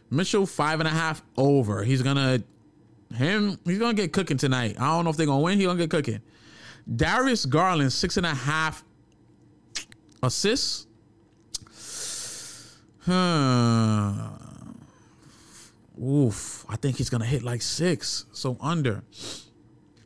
Mitchell 0.09 0.45
five 0.45 0.79
and 0.79 0.87
a 0.87 0.91
half 0.91 1.23
over. 1.37 1.83
He's 1.83 2.01
gonna 2.01 2.43
him. 3.13 3.57
He's 3.65 3.79
gonna 3.79 3.93
get 3.93 4.13
cooking 4.13 4.37
tonight. 4.37 4.75
I 4.79 4.95
don't 4.95 5.05
know 5.05 5.09
if 5.09 5.17
they're 5.17 5.25
gonna 5.25 5.41
win. 5.41 5.57
He's 5.57 5.67
gonna 5.67 5.79
get 5.79 5.89
cooking. 5.89 6.21
Darius 6.93 7.45
Garland 7.45 7.93
six 7.93 8.17
and 8.17 8.25
a 8.25 8.33
half 8.33 8.83
assists. 10.21 10.87
Huh. 13.05 14.29
Oof. 16.01 16.65
I 16.69 16.75
think 16.75 16.97
he's 16.97 17.09
gonna 17.09 17.25
hit 17.25 17.43
like 17.43 17.61
six. 17.61 18.25
So 18.31 18.57
under. 18.61 19.03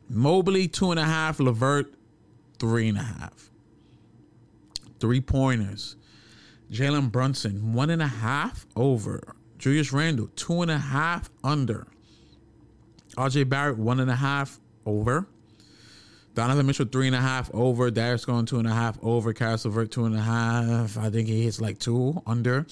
Mobley 0.08 0.68
two 0.68 0.90
and 0.90 1.00
a 1.00 1.04
half. 1.04 1.38
LeVert 1.38 1.94
three 2.58 2.88
and 2.88 2.98
a 2.98 3.02
half. 3.02 3.50
Three 5.00 5.20
pointers. 5.20 5.96
Jalen 6.70 7.10
Brunson 7.12 7.72
one 7.72 7.90
and 7.90 8.02
a 8.02 8.08
half 8.08 8.66
over. 8.76 9.36
Julius 9.58 9.92
Randle 9.92 10.28
two 10.34 10.62
and 10.62 10.70
a 10.70 10.78
half 10.78 11.30
under. 11.42 11.86
RJ 13.16 13.48
Barrett 13.48 13.78
one 13.78 14.00
and 14.00 14.10
a 14.10 14.16
half 14.16 14.60
over. 14.86 15.26
Donovan 16.38 16.66
Mitchell 16.66 16.86
three 16.86 17.08
and 17.08 17.16
a 17.16 17.20
half 17.20 17.52
over. 17.52 17.90
Darius 17.90 18.24
going 18.24 18.46
two 18.46 18.60
and 18.60 18.68
a 18.68 18.72
half 18.72 18.96
over. 19.02 19.32
Caris 19.32 19.64
LeVert 19.64 19.90
two 19.90 20.04
and 20.04 20.14
a 20.14 20.20
half. 20.20 20.96
I 20.96 21.10
think 21.10 21.26
he 21.26 21.42
hits 21.42 21.60
like 21.60 21.80
two 21.80 22.22
under. 22.28 22.64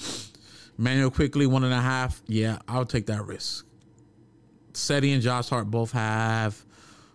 Manuel 0.78 1.10
Quickley 1.10 1.48
one 1.48 1.64
and 1.64 1.74
a 1.74 1.80
half. 1.80 2.22
Yeah, 2.28 2.60
I'll 2.68 2.84
take 2.84 3.06
that 3.06 3.26
risk. 3.26 3.66
Cedi 4.72 5.12
and 5.14 5.20
Josh 5.20 5.48
Hart 5.48 5.68
both 5.68 5.90
have 5.90 6.64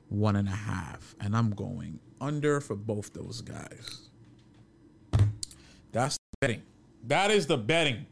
one 0.09 0.35
and 0.35 0.49
a 0.49 0.51
half, 0.51 1.15
and 1.21 1.37
I'm 1.37 1.51
going 1.51 2.01
under 2.19 2.59
for 2.59 2.75
both 2.75 3.13
those 3.13 3.39
guys. 3.39 4.09
That's 5.93 6.17
the 6.17 6.37
betting. 6.41 6.63
That 7.07 7.31
is 7.31 7.47
the 7.47 7.57
betting. 7.57 8.07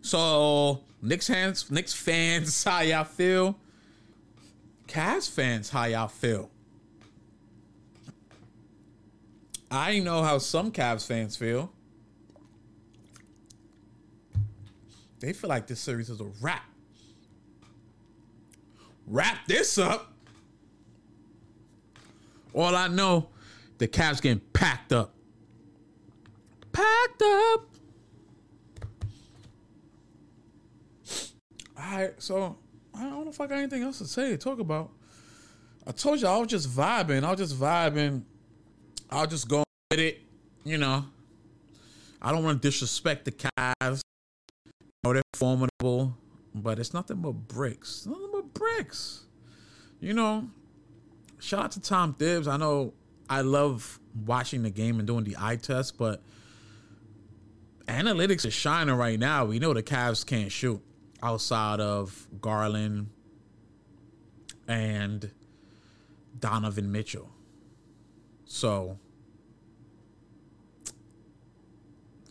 So 0.00 0.82
Knicks 1.00 1.28
fans, 1.28 1.70
Knicks 1.70 1.92
fans, 1.92 2.64
how 2.64 2.80
y'all 2.80 3.04
feel? 3.04 3.60
Cavs 4.88 5.30
fans, 5.30 5.70
how 5.70 5.84
y'all 5.84 6.08
feel? 6.08 6.50
I 9.72 10.00
know 10.00 10.22
how 10.22 10.36
some 10.36 10.70
Cavs 10.70 11.06
fans 11.06 11.34
feel. 11.34 11.72
They 15.18 15.32
feel 15.32 15.48
like 15.48 15.66
this 15.66 15.80
series 15.80 16.10
is 16.10 16.20
a 16.20 16.30
wrap. 16.42 16.64
wrap 19.06 19.46
this 19.46 19.78
up. 19.78 20.12
All 22.52 22.76
I 22.76 22.88
know, 22.88 23.30
the 23.78 23.88
Cavs 23.88 24.20
getting 24.20 24.42
packed 24.52 24.92
up. 24.92 25.14
Packed 26.72 27.22
up. 27.22 27.68
All 31.78 31.98
right, 31.98 32.12
so 32.18 32.58
I 32.94 33.04
don't 33.04 33.24
know 33.24 33.30
if 33.30 33.40
I 33.40 33.46
got 33.46 33.56
anything 33.56 33.82
else 33.82 33.98
to 33.98 34.06
say, 34.06 34.32
to 34.32 34.36
talk 34.36 34.58
about. 34.58 34.90
I 35.86 35.92
told 35.92 36.20
you 36.20 36.26
I 36.26 36.36
was 36.36 36.48
just 36.48 36.68
vibing. 36.68 37.24
I 37.24 37.30
was 37.30 37.38
just 37.38 37.58
vibing. 37.58 38.24
I 39.12 39.20
was 39.20 39.28
just 39.28 39.48
go 39.48 39.62
with 39.90 40.00
it. 40.00 40.22
You 40.64 40.78
know, 40.78 41.04
I 42.20 42.32
don't 42.32 42.42
want 42.42 42.62
to 42.62 42.68
disrespect 42.68 43.26
the 43.26 43.32
Cavs. 43.32 44.00
You 44.64 44.72
know, 45.04 45.12
they're 45.12 45.22
formidable, 45.34 46.16
but 46.54 46.78
it's 46.78 46.94
nothing 46.94 47.18
but 47.18 47.32
bricks. 47.32 48.06
Nothing 48.06 48.30
but 48.32 48.54
bricks. 48.54 49.24
You 50.00 50.14
know, 50.14 50.48
shout 51.40 51.64
out 51.64 51.72
to 51.72 51.80
Tom 51.80 52.14
Thibs. 52.14 52.48
I 52.48 52.56
know 52.56 52.94
I 53.28 53.42
love 53.42 54.00
watching 54.24 54.62
the 54.62 54.70
game 54.70 54.98
and 54.98 55.06
doing 55.06 55.24
the 55.24 55.36
eye 55.38 55.56
test, 55.56 55.98
but 55.98 56.22
analytics 57.86 58.46
is 58.46 58.54
shining 58.54 58.94
right 58.94 59.18
now. 59.18 59.44
We 59.44 59.58
know 59.58 59.74
the 59.74 59.82
Cavs 59.82 60.24
can't 60.24 60.50
shoot 60.50 60.80
outside 61.22 61.80
of 61.80 62.28
Garland 62.40 63.10
and 64.66 65.30
Donovan 66.38 66.90
Mitchell. 66.90 67.28
So 68.46 68.98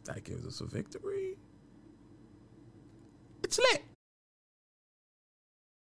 that 0.05 0.23
gives 0.23 0.45
us 0.45 0.61
a 0.61 0.65
victory. 0.65 1.37
It's 3.43 3.59
lit. 3.59 3.90